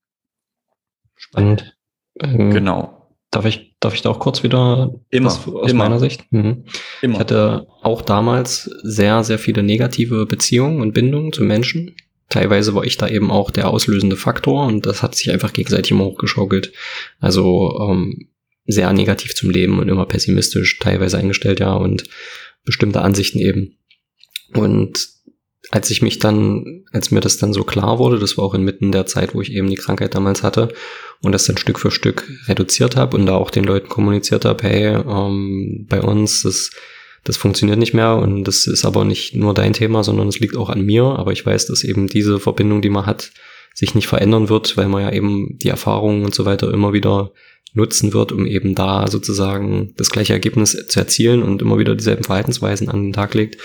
Spannend. 1.17 1.77
Genau. 2.15 2.98
Darf 3.31 3.45
ich, 3.45 3.75
darf 3.81 3.95
ich 3.95 4.03
da 4.03 4.11
auch 4.11 4.19
kurz 4.19 4.43
wieder 4.43 4.95
immer, 5.11 5.29
aus 5.29 5.47
immer. 5.71 5.85
meiner 5.85 5.99
Sicht? 5.99 6.25
Mhm. 6.31 6.65
Immer. 7.03 7.15
Ich 7.15 7.21
hatte 7.21 7.67
auch 7.83 8.01
damals 8.01 8.71
sehr, 8.83 9.23
sehr 9.23 9.39
viele 9.39 9.63
negative 9.63 10.25
Beziehungen 10.25 10.81
und 10.81 10.93
Bindungen 10.95 11.33
zu 11.33 11.45
Menschen. 11.45 11.95
Teilweise 12.31 12.75
war 12.75 12.85
ich 12.85 12.97
da 12.97 13.09
eben 13.09 13.31
auch 13.31 13.51
der 13.51 13.69
auslösende 13.69 14.17
Faktor 14.17 14.67
und 14.67 14.87
das 14.87 15.03
hat 15.03 15.15
sich 15.15 15.31
einfach 15.31 15.53
gegenseitig 15.53 15.91
immer 15.91 16.05
hochgeschaukelt. 16.05 16.73
Also 17.21 17.79
ähm, 17.81 18.29
sehr 18.67 18.93
negativ 18.93 19.35
zum 19.35 19.51
Leben 19.51 19.79
und 19.79 19.89
immer 19.89 20.07
pessimistisch 20.07 20.79
teilweise 20.79 21.19
eingestellt, 21.19 21.61
ja, 21.61 21.73
und 21.73 22.05
bestimmte 22.65 23.01
Ansichten 23.01 23.39
eben. 23.39 23.79
Und 24.55 25.09
als 25.71 25.91
ich 25.91 26.01
mich 26.01 26.19
dann, 26.19 26.85
als 26.93 27.11
mir 27.11 27.21
das 27.21 27.37
dann 27.37 27.53
so 27.53 27.63
klar 27.63 27.99
wurde, 27.99 28.19
das 28.19 28.39
war 28.39 28.45
auch 28.45 28.55
inmitten 28.55 28.91
der 28.91 29.07
Zeit, 29.07 29.35
wo 29.35 29.43
ich 29.43 29.53
eben 29.53 29.69
die 29.69 29.77
Krankheit 29.77 30.15
damals 30.15 30.43
hatte 30.43 30.69
und 31.21 31.33
das 31.33 31.45
dann 31.45 31.59
Stück 31.59 31.79
für 31.79 31.91
Stück 31.91 32.27
reduziert 32.47 32.97
habe 32.97 33.17
und 33.17 33.27
da 33.27 33.35
auch 33.35 33.51
den 33.51 33.65
Leuten 33.65 33.89
kommuniziert 33.89 34.45
habe, 34.45 34.63
hey, 34.67 34.97
ähm, 34.97 35.87
bei 35.89 36.01
uns, 36.01 36.43
das, 36.43 36.71
das 37.25 37.37
funktioniert 37.37 37.79
nicht 37.79 37.93
mehr 37.93 38.17
und 38.17 38.45
das 38.45 38.67
ist 38.67 38.87
aber 38.87 39.05
nicht 39.05 39.35
nur 39.35 39.53
dein 39.53 39.75
Thema, 39.75 40.03
sondern 40.05 40.29
es 40.29 40.41
liegt 40.41 40.57
auch 40.57 40.71
an 40.71 40.83
mir, 40.83 41.05
aber 41.05 41.33
ich 41.33 41.45
weiß, 41.45 41.67
dass 41.67 41.85
eben 41.85 42.07
diese 42.07 42.41
Verbindung, 42.41 42.81
die 42.81 42.91
man 42.91 43.05
hat, 43.05 43.31
sich 43.75 43.95
nicht 43.95 44.09
verändern 44.09 44.49
wird, 44.49 44.77
weil 44.77 44.89
man 44.89 45.03
ja 45.03 45.13
eben 45.13 45.59
die 45.59 45.69
Erfahrungen 45.69 46.25
und 46.25 46.35
so 46.35 46.47
weiter 46.47 46.73
immer 46.73 46.95
wieder 46.95 47.33
nutzen 47.75 48.15
wird, 48.15 48.33
um 48.33 48.47
eben 48.47 48.75
da 48.75 49.07
sozusagen 49.09 49.93
das 49.97 50.11
gleiche 50.11 50.33
Ergebnis 50.33 50.87
zu 50.89 50.99
erzielen 50.99 51.43
und 51.43 51.61
immer 51.61 51.79
wieder 51.79 51.95
dieselben 51.95 52.25
Verhaltensweisen 52.25 52.89
an 52.89 53.05
den 53.05 53.13
Tag 53.13 53.35
legt. 53.35 53.59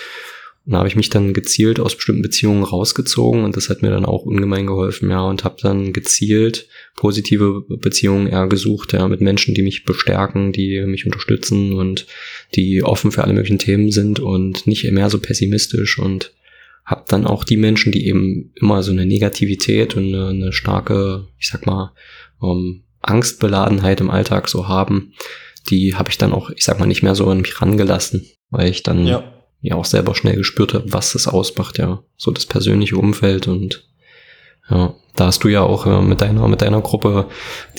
Und 0.66 0.74
da 0.74 0.78
habe 0.78 0.88
ich 0.88 0.96
mich 0.96 1.10
dann 1.10 1.34
gezielt 1.34 1.80
aus 1.82 1.96
bestimmten 1.96 2.22
Beziehungen 2.22 2.64
rausgezogen 2.64 3.44
und 3.44 3.58
das 3.58 3.70
hat 3.70 3.82
mir 3.82 3.90
dann 3.90 4.06
auch 4.06 4.24
ungemein 4.24 4.66
geholfen, 4.66 5.10
ja, 5.10 5.22
und 5.22 5.44
habe 5.44 5.58
dann 5.62 5.92
gezielt 5.92 6.70
positive 6.96 7.66
Beziehungen 7.68 8.28
eher 8.28 8.48
gesucht, 8.48 8.94
ja, 8.94 9.08
mit 9.10 9.20
Menschen, 9.20 9.54
die 9.56 9.62
mich 9.62 9.84
bestärken, 9.84 10.54
die 10.54 10.82
mich 10.86 11.06
unterstützen 11.06 11.74
und 11.74 12.08
die 12.56 12.82
offen 12.82 13.12
für 13.12 13.26
alle 13.26 13.34
möglichen 13.34 13.60
Themen 13.60 13.92
sind 13.92 14.22
und 14.22 14.66
nicht 14.66 14.90
mehr 14.90 15.10
so 15.10 15.20
pessimistisch 15.20 16.00
und 16.00 16.34
habe 16.86 17.04
dann 17.10 17.26
auch 17.26 17.44
die 17.44 17.58
Menschen, 17.58 17.92
die 17.92 18.08
eben 18.08 18.54
immer 18.56 18.84
so 18.84 18.92
eine 18.92 19.06
Negativität 19.06 19.96
und 19.96 20.08
eine, 20.14 20.30
eine 20.30 20.54
starke, 20.54 21.28
ich 21.40 21.50
sag 21.50 21.66
mal, 21.66 21.94
um, 22.40 22.84
Angstbeladenheit 23.02 24.00
im 24.00 24.10
Alltag 24.10 24.48
so 24.48 24.70
haben, 24.70 25.14
die 25.70 25.96
habe 25.96 26.10
ich 26.10 26.18
dann 26.18 26.32
auch, 26.32 26.50
ich 26.52 26.64
sag 26.64 26.80
mal, 26.80 26.86
nicht 26.86 27.04
mehr 27.04 27.16
so 27.16 27.28
an 27.28 27.42
mich 27.42 27.62
rangelassen, 27.62 28.26
weil 28.50 28.70
ich 28.70 28.82
dann 28.82 29.06
ja 29.06 29.33
ja 29.64 29.76
auch 29.76 29.86
selber 29.86 30.14
schnell 30.14 30.36
gespürt 30.36 30.74
habe, 30.74 30.92
was 30.92 31.14
das 31.14 31.28
ausmacht, 31.28 31.80
ja. 31.80 32.04
So 32.18 32.32
das 32.32 32.46
persönliche 32.46 32.98
Umfeld 32.98 33.48
und 33.48 33.88
ja, 34.70 34.94
da 35.16 35.26
hast 35.26 35.44
du 35.44 35.48
ja 35.48 35.62
auch 35.62 35.86
äh, 35.86 36.02
mit 36.02 36.22
deiner, 36.22 36.48
mit 36.48 36.62
deiner 36.62 36.82
Gruppe, 36.82 37.28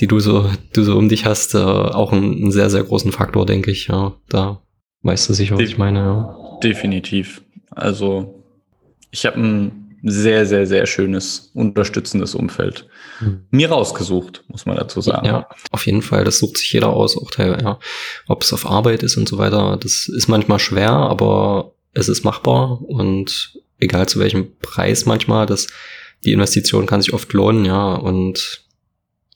die 0.01 0.07
du 0.07 0.19
so, 0.19 0.51
du 0.73 0.83
so 0.83 0.97
um 0.97 1.09
dich 1.09 1.27
hast, 1.27 1.55
äh, 1.55 1.59
auch 1.59 2.13
einen, 2.13 2.33
einen, 2.35 2.51
sehr, 2.53 2.71
sehr 2.71 2.85
großen 2.85 3.13
Faktor, 3.13 3.47
denke 3.47 3.71
ich, 3.71 3.89
ja. 3.89 4.15
Da 4.29 4.63
weißt 5.03 5.29
du 5.29 5.35
sicher, 5.35 5.55
was 5.55 5.59
De 5.59 5.67
ich 5.67 5.79
meine, 5.79 5.99
ja. 5.99 6.59
Definitiv. 6.63 7.43
Also 7.71 8.43
ich 9.11 9.27
habe 9.27 9.41
ein 9.41 10.01
sehr, 10.03 10.45
sehr, 10.45 10.67
sehr 10.67 10.87
schönes, 10.87 11.51
unterstützendes 11.55 12.35
Umfeld 12.35 12.87
hm. 13.19 13.47
mir 13.51 13.71
rausgesucht, 13.71 14.45
muss 14.49 14.67
man 14.67 14.77
dazu 14.77 15.01
sagen. 15.01 15.27
Ja, 15.27 15.49
auf 15.71 15.87
jeden 15.87 16.03
Fall. 16.03 16.25
Das 16.25 16.39
sucht 16.39 16.59
sich 16.59 16.73
jeder 16.73 16.91
aus, 16.91 17.17
auch 17.17 17.31
teilweise, 17.31 17.65
ja. 17.65 17.79
Ob 18.27 18.43
es 18.43 18.53
auf 18.53 18.71
Arbeit 18.71 19.03
ist 19.03 19.17
und 19.17 19.29
so 19.29 19.39
weiter, 19.39 19.79
das 19.83 20.07
ist 20.07 20.29
manchmal 20.29 20.59
schwer, 20.59 20.91
aber 20.91 21.74
es 21.95 22.09
ist 22.09 22.25
machbar 22.25 22.81
und 22.83 23.59
egal 23.79 24.09
zu 24.09 24.19
welchem 24.19 24.57
Preis 24.61 25.07
manchmal, 25.07 25.47
das, 25.47 25.69
die 26.25 26.33
Investition 26.33 26.87
kann 26.87 27.01
sich 27.01 27.15
oft 27.15 27.33
lohnen, 27.33 27.65
ja, 27.65 27.95
und 27.95 28.63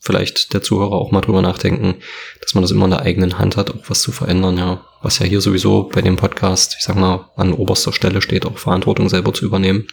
vielleicht 0.00 0.54
der 0.54 0.62
Zuhörer 0.62 0.92
auch 0.92 1.10
mal 1.10 1.20
drüber 1.20 1.42
nachdenken, 1.42 1.96
dass 2.40 2.54
man 2.54 2.62
das 2.62 2.70
immer 2.70 2.84
in 2.84 2.92
der 2.92 3.02
eigenen 3.02 3.38
Hand 3.38 3.56
hat, 3.56 3.70
auch 3.70 3.88
was 3.88 4.00
zu 4.00 4.12
verändern, 4.12 4.58
ja. 4.58 4.84
Was 5.02 5.18
ja 5.20 5.26
hier 5.26 5.40
sowieso 5.40 5.84
bei 5.84 6.02
dem 6.02 6.16
Podcast, 6.16 6.76
ich 6.78 6.84
sag 6.84 6.96
mal, 6.96 7.30
an 7.36 7.52
oberster 7.52 7.92
Stelle 7.92 8.20
steht, 8.20 8.46
auch 8.46 8.58
Verantwortung 8.58 9.08
selber 9.08 9.32
zu 9.32 9.44
übernehmen, 9.44 9.86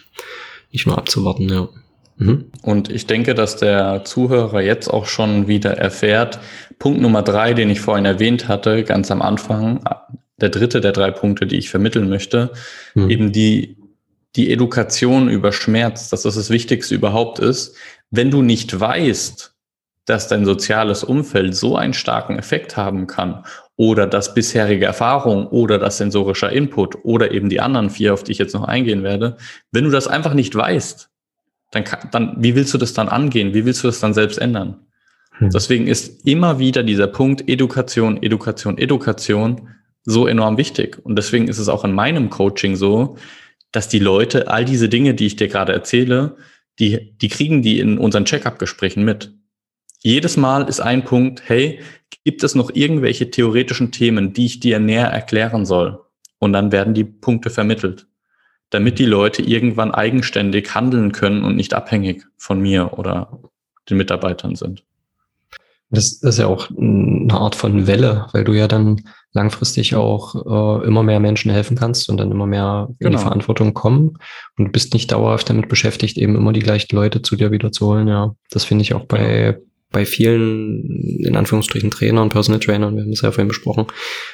nicht 0.72 0.86
nur 0.86 0.98
abzuwarten, 0.98 1.48
ja. 1.48 1.68
Mhm. 2.18 2.46
Und 2.62 2.90
ich 2.90 3.06
denke, 3.06 3.34
dass 3.34 3.56
der 3.56 4.04
Zuhörer 4.04 4.62
jetzt 4.62 4.88
auch 4.88 5.06
schon 5.06 5.48
wieder 5.48 5.76
erfährt, 5.76 6.38
Punkt 6.78 7.00
Nummer 7.00 7.22
drei, 7.22 7.52
den 7.54 7.70
ich 7.70 7.80
vorhin 7.80 8.04
erwähnt 8.04 8.48
hatte, 8.48 8.84
ganz 8.84 9.10
am 9.10 9.22
Anfang, 9.22 9.84
der 10.40 10.50
dritte 10.50 10.80
der 10.80 10.92
drei 10.92 11.10
Punkte, 11.10 11.46
die 11.46 11.56
ich 11.56 11.70
vermitteln 11.70 12.08
möchte, 12.08 12.52
mhm. 12.94 13.10
eben 13.10 13.32
die, 13.32 13.76
die 14.36 14.52
Education 14.52 15.28
über 15.28 15.52
Schmerz, 15.52 16.10
dass 16.10 16.22
das 16.22 16.34
das 16.34 16.50
Wichtigste 16.50 16.94
überhaupt 16.94 17.38
ist. 17.38 17.76
Wenn 18.10 18.30
du 18.30 18.42
nicht 18.42 18.78
weißt, 18.78 19.54
dass 20.04 20.28
dein 20.28 20.44
soziales 20.44 21.02
Umfeld 21.02 21.56
so 21.56 21.76
einen 21.76 21.94
starken 21.94 22.38
Effekt 22.38 22.76
haben 22.76 23.06
kann 23.06 23.44
oder 23.76 24.06
dass 24.06 24.34
bisherige 24.34 24.86
Erfahrung 24.86 25.48
oder 25.48 25.78
das 25.78 25.98
sensorischer 25.98 26.52
Input 26.52 27.04
oder 27.04 27.32
eben 27.32 27.48
die 27.48 27.60
anderen 27.60 27.90
vier, 27.90 28.14
auf 28.14 28.22
die 28.22 28.32
ich 28.32 28.38
jetzt 28.38 28.54
noch 28.54 28.64
eingehen 28.64 29.02
werde, 29.02 29.36
wenn 29.72 29.84
du 29.84 29.90
das 29.90 30.06
einfach 30.06 30.34
nicht 30.34 30.54
weißt, 30.54 31.10
dann, 31.72 31.84
kann, 31.84 32.08
dann 32.12 32.36
wie 32.38 32.54
willst 32.54 32.72
du 32.72 32.78
das 32.78 32.94
dann 32.94 33.08
angehen? 33.08 33.52
Wie 33.52 33.64
willst 33.64 33.82
du 33.82 33.88
das 33.88 33.98
dann 33.98 34.14
selbst 34.14 34.38
ändern? 34.38 34.86
Hm. 35.38 35.50
Deswegen 35.50 35.88
ist 35.88 36.24
immer 36.24 36.58
wieder 36.58 36.84
dieser 36.84 37.08
Punkt 37.08 37.48
Education, 37.48 38.22
Education, 38.22 38.78
Education 38.78 39.68
so 40.06 40.26
enorm 40.26 40.56
wichtig. 40.56 40.98
Und 41.04 41.16
deswegen 41.16 41.48
ist 41.48 41.58
es 41.58 41.68
auch 41.68 41.84
in 41.84 41.92
meinem 41.92 42.30
Coaching 42.30 42.76
so, 42.76 43.16
dass 43.72 43.88
die 43.88 43.98
Leute 43.98 44.48
all 44.48 44.64
diese 44.64 44.88
Dinge, 44.88 45.12
die 45.12 45.26
ich 45.26 45.36
dir 45.36 45.48
gerade 45.48 45.72
erzähle, 45.72 46.36
die, 46.78 47.12
die 47.20 47.28
kriegen 47.28 47.60
die 47.60 47.80
in 47.80 47.98
unseren 47.98 48.24
Check-up-Gesprächen 48.24 49.04
mit. 49.04 49.34
Jedes 50.02 50.36
Mal 50.36 50.68
ist 50.68 50.80
ein 50.80 51.04
Punkt, 51.04 51.42
hey, 51.46 51.80
gibt 52.24 52.44
es 52.44 52.54
noch 52.54 52.70
irgendwelche 52.72 53.30
theoretischen 53.30 53.90
Themen, 53.92 54.32
die 54.32 54.46
ich 54.46 54.60
dir 54.60 54.78
näher 54.78 55.08
erklären 55.08 55.66
soll? 55.66 56.00
Und 56.38 56.52
dann 56.52 56.70
werden 56.70 56.94
die 56.94 57.04
Punkte 57.04 57.50
vermittelt, 57.50 58.06
damit 58.70 58.98
die 58.98 59.06
Leute 59.06 59.42
irgendwann 59.42 59.92
eigenständig 59.92 60.74
handeln 60.74 61.12
können 61.12 61.42
und 61.42 61.56
nicht 61.56 61.74
abhängig 61.74 62.24
von 62.36 62.60
mir 62.60 62.98
oder 62.98 63.40
den 63.88 63.96
Mitarbeitern 63.96 64.54
sind. 64.54 64.84
Das, 65.90 66.12
ist 66.12 66.38
ja 66.38 66.46
auch 66.46 66.68
eine 66.70 67.32
Art 67.32 67.54
von 67.54 67.86
Welle, 67.86 68.26
weil 68.32 68.44
du 68.44 68.52
ja 68.52 68.66
dann 68.66 69.02
langfristig 69.36 69.94
auch 69.94 70.34
äh, 70.34 70.86
immer 70.86 71.02
mehr 71.04 71.20
Menschen 71.20 71.50
helfen 71.52 71.76
kannst 71.76 72.08
und 72.08 72.16
dann 72.16 72.32
immer 72.32 72.46
mehr 72.46 72.88
in 72.88 72.96
genau. 72.98 73.18
die 73.18 73.22
Verantwortung 73.22 73.74
kommen. 73.74 74.18
Und 74.56 74.64
du 74.64 74.72
bist 74.72 74.94
nicht 74.94 75.12
dauerhaft 75.12 75.48
damit 75.48 75.68
beschäftigt, 75.68 76.16
eben 76.16 76.34
immer 76.34 76.52
die 76.52 76.60
gleichen 76.60 76.96
Leute 76.96 77.22
zu 77.22 77.36
dir 77.36 77.52
wieder 77.52 77.70
zu 77.70 77.86
holen. 77.86 78.08
Ja, 78.08 78.34
das 78.50 78.64
finde 78.64 78.82
ich 78.82 78.94
auch 78.94 79.04
bei, 79.04 79.52
genau. 79.52 79.66
bei 79.92 80.06
vielen, 80.06 81.20
in 81.20 81.36
Anführungsstrichen, 81.36 81.90
Trainern, 81.90 82.30
Personal 82.30 82.60
Trainern, 82.60 82.96
wir 82.96 83.02
haben 83.02 83.12
es 83.12 83.20
ja 83.20 83.30
vorhin 83.30 83.48
besprochen, 83.48 83.86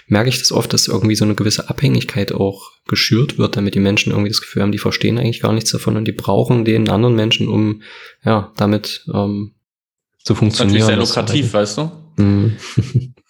merke 0.07 0.29
ich 0.29 0.38
das 0.38 0.53
oft, 0.53 0.73
dass 0.73 0.87
irgendwie 0.87 1.17
so 1.17 1.25
eine 1.25 1.35
gewisse 1.35 1.69
Abhängigkeit 1.69 2.33
auch 2.33 2.71
geschürt 2.87 3.38
wird, 3.38 3.57
damit 3.57 3.75
die 3.75 3.81
Menschen 3.81 4.12
irgendwie 4.12 4.31
das 4.31 4.41
Gefühl 4.41 4.62
haben, 4.62 4.73
die 4.73 4.79
verstehen 4.79 5.19
eigentlich 5.19 5.43
gar 5.43 5.53
nichts 5.53 5.73
davon 5.73 5.97
und 5.97 6.07
die 6.07 6.12
brauchen 6.12 6.65
den 6.65 6.88
anderen 6.88 7.17
Menschen, 7.17 7.49
um 7.49 7.83
ja 8.25 8.53
damit 8.57 9.05
ähm, 9.12 9.55
zu 10.23 10.37
funktionieren. 10.37 10.79
Das 10.79 11.11
ist 11.11 11.17
natürlich 11.17 11.17
sehr 11.17 11.25
lukrativ, 11.25 11.53
weißt 11.53 11.79
du? 11.79 11.91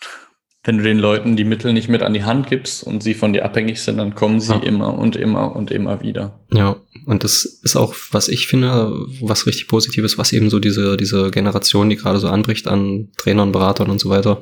Wenn 0.65 0.79
du 0.79 0.85
den 0.85 0.99
Leuten 0.99 1.35
die 1.35 1.45
Mittel 1.45 1.73
nicht 1.73 1.89
mit 1.89 2.03
an 2.03 2.15
die 2.15 2.23
Hand 2.23 2.49
gibst 2.49 2.85
und 2.85 3.03
sie 3.03 3.15
von 3.15 3.33
dir 3.33 3.45
abhängig 3.45 3.83
sind, 3.83 3.97
dann 3.97 4.15
kommen 4.15 4.39
sie 4.39 4.53
ja. 4.53 4.61
immer 4.61 4.97
und 4.97 5.17
immer 5.17 5.57
und 5.57 5.73
immer 5.73 6.03
wieder. 6.03 6.39
Ja, 6.53 6.77
und 7.05 7.25
das 7.25 7.45
ist 7.45 7.75
auch, 7.75 7.95
was 8.13 8.29
ich 8.29 8.47
finde, 8.47 8.93
was 9.21 9.47
richtig 9.47 9.67
Positives, 9.67 10.19
was 10.19 10.33
eben 10.33 10.51
so 10.51 10.61
diese, 10.61 10.97
diese 10.97 11.33
Generation, 11.33 11.91
die 11.91 11.97
gerade 11.97 12.21
so 12.21 12.29
anbricht 12.29 12.69
an 12.69 13.09
Trainern, 13.17 13.51
Beratern 13.51 13.91
und 13.91 14.01
so 14.01 14.09
weiter, 14.09 14.41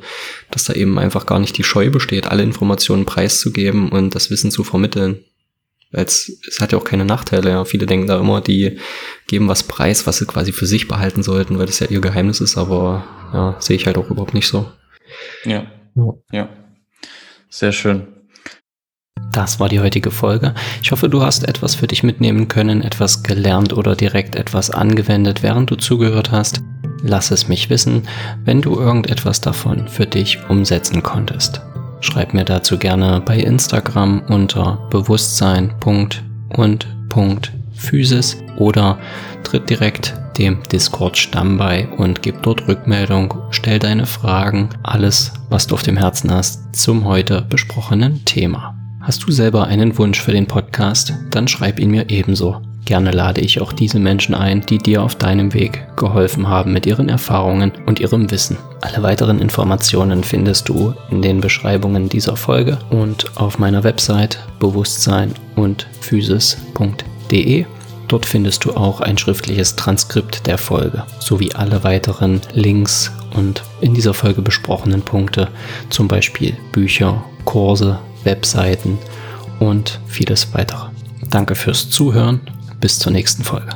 dass 0.51 0.65
da 0.65 0.75
eben 0.75 0.99
einfach 0.99 1.25
gar 1.25 1.39
nicht 1.39 1.57
die 1.57 1.65
Scheu 1.65 1.89
besteht, 1.89 2.27
alle 2.27 2.43
Informationen 2.43 3.07
preiszugeben 3.07 3.89
und 3.89 4.15
das 4.15 4.31
Wissen 4.31 4.51
zu 4.51 4.63
vermitteln. 4.63 5.25
Es, 5.91 6.31
es 6.47 6.61
hat 6.61 6.73
ja 6.73 6.79
auch 6.79 6.85
keine 6.85 7.07
Nachteile. 7.07 7.49
Ja. 7.49 7.65
Viele 7.65 7.87
denken 7.87 8.07
da 8.07 8.21
immer, 8.21 8.43
die 8.43 8.79
geben 9.27 9.49
was 9.49 9.63
preis, 9.63 10.07
was 10.07 10.19
sie 10.19 10.27
quasi 10.27 10.53
für 10.53 10.67
sich 10.67 10.87
behalten 10.87 11.23
sollten, 11.23 11.59
weil 11.59 11.67
das 11.67 11.81
ja 11.81 11.87
ihr 11.89 12.03
Geheimnis 12.03 12.43
ist, 12.43 12.59
aber 12.59 13.05
ja, 13.33 13.57
sehe 13.59 13.77
ich 13.77 13.87
halt 13.87 13.97
auch 13.97 14.11
überhaupt 14.11 14.35
nicht 14.35 14.47
so. 14.47 14.71
Ja. 15.45 15.67
Ja. 16.33 16.49
Sehr 17.49 17.73
schön. 17.73 18.07
Das 19.33 19.61
war 19.61 19.69
die 19.69 19.81
heutige 19.81 20.11
Folge. 20.11 20.55
Ich 20.83 20.91
hoffe, 20.91 21.09
du 21.09 21.23
hast 21.23 21.47
etwas 21.47 21.75
für 21.75 21.87
dich 21.87 22.03
mitnehmen 22.03 22.49
können, 22.49 22.83
etwas 22.83 23.23
gelernt 23.23 23.73
oder 23.73 23.95
direkt 23.95 24.35
etwas 24.35 24.71
angewendet, 24.71 25.43
während 25.43 25.71
du 25.71 25.77
zugehört 25.77 26.33
hast. 26.33 26.61
Lass 27.03 27.31
es 27.31 27.49
mich 27.49 27.71
wissen, 27.71 28.09
wenn 28.45 28.61
du 28.61 28.79
irgendetwas 28.79 29.41
davon 29.41 29.89
für 29.89 30.07
dich 30.07 30.39
umsetzen 30.49 31.03
konntest. 31.03 31.61
Schreib 32.01 32.35
mir 32.35 32.45
dazu 32.45 32.79
gerne 32.79 33.23
bei 33.25 33.39
Instagram 33.39 34.23
unter 34.29 34.89
bewusstsein.und.physis 37.81 38.37
oder 38.57 38.99
tritt 39.45 39.71
direkt 39.71 40.15
dem 40.39 40.63
Discord-Stamm 40.71 41.59
bei 41.59 41.89
und 41.97 42.23
gib 42.23 42.43
dort 42.43 42.69
Rückmeldung, 42.69 43.35
stell 43.51 43.79
deine 43.79 44.07
Fragen, 44.07 44.71
alles, 44.83 45.33
was 45.49 45.67
du 45.67 45.75
auf 45.75 45.83
dem 45.83 45.97
Herzen 45.97 46.33
hast, 46.33 46.75
zum 46.75 47.05
heute 47.05 47.43
besprochenen 47.43 48.25
Thema. 48.25 48.75
Hast 49.01 49.25
du 49.25 49.33
selber 49.33 49.67
einen 49.67 49.97
Wunsch 49.99 50.21
für 50.21 50.33
den 50.33 50.47
Podcast? 50.47 51.15
Dann 51.31 51.49
schreib 51.49 51.81
ihn 51.81 51.91
mir 51.91 52.11
ebenso. 52.11 52.61
Gerne 52.85 53.13
lade 53.13 53.41
ich 53.41 53.61
auch 53.61 53.73
diese 53.73 53.99
Menschen 53.99 54.35
ein, 54.35 54.63
die 54.63 54.79
dir 54.79 55.03
auf 55.03 55.15
deinem 55.15 55.53
Weg 55.53 55.87
geholfen 55.97 56.49
haben 56.49 56.73
mit 56.73 56.87
ihren 56.87 57.09
Erfahrungen 57.09 57.73
und 57.87 58.01
ihrem 58.01 58.31
Wissen. 58.31 58.57
Alle 58.81 59.03
weiteren 59.03 59.39
Informationen 59.39 60.25
findest 60.25 60.69
du 60.69 60.95
in 61.11 61.23
den 61.23 61.41
Beschreibungen 61.41 62.09
dieser 62.09 62.37
Folge 62.37 62.79
und 62.91 63.37
auf 63.37 63.59
meiner 63.59 63.85
Website 63.85 64.39
bewusstsein 64.59 65.35
und 65.57 65.87
physis.de. 66.01 67.10
Dort 68.09 68.27
findest 68.27 68.65
du 68.65 68.73
auch 68.73 69.01
ein 69.01 69.19
schriftliches 69.19 69.77
Transkript 69.77 70.49
der 70.49 70.59
Folge 70.59 71.05
sowie 71.21 71.53
alle 71.53 71.85
weiteren 71.85 72.41
Links 72.53 73.13
und 73.35 73.63
in 73.81 73.95
dieser 73.95 74.15
Folge 74.15 74.43
besprochenen 74.43 75.03
Punkte, 75.03 75.49
zum 75.91 76.09
Beispiel 76.09 76.57
Bücher, 76.73 77.25
Kurse, 77.45 78.01
Webseiten 78.25 78.99
und 79.61 80.01
vieles 80.09 80.53
weitere. 80.55 80.89
Danke 81.31 81.55
fürs 81.55 81.91
Zuhören. 81.91 82.41
Bis 82.81 82.99
zur 82.99 83.13
nächsten 83.13 83.45
Folge. 83.45 83.69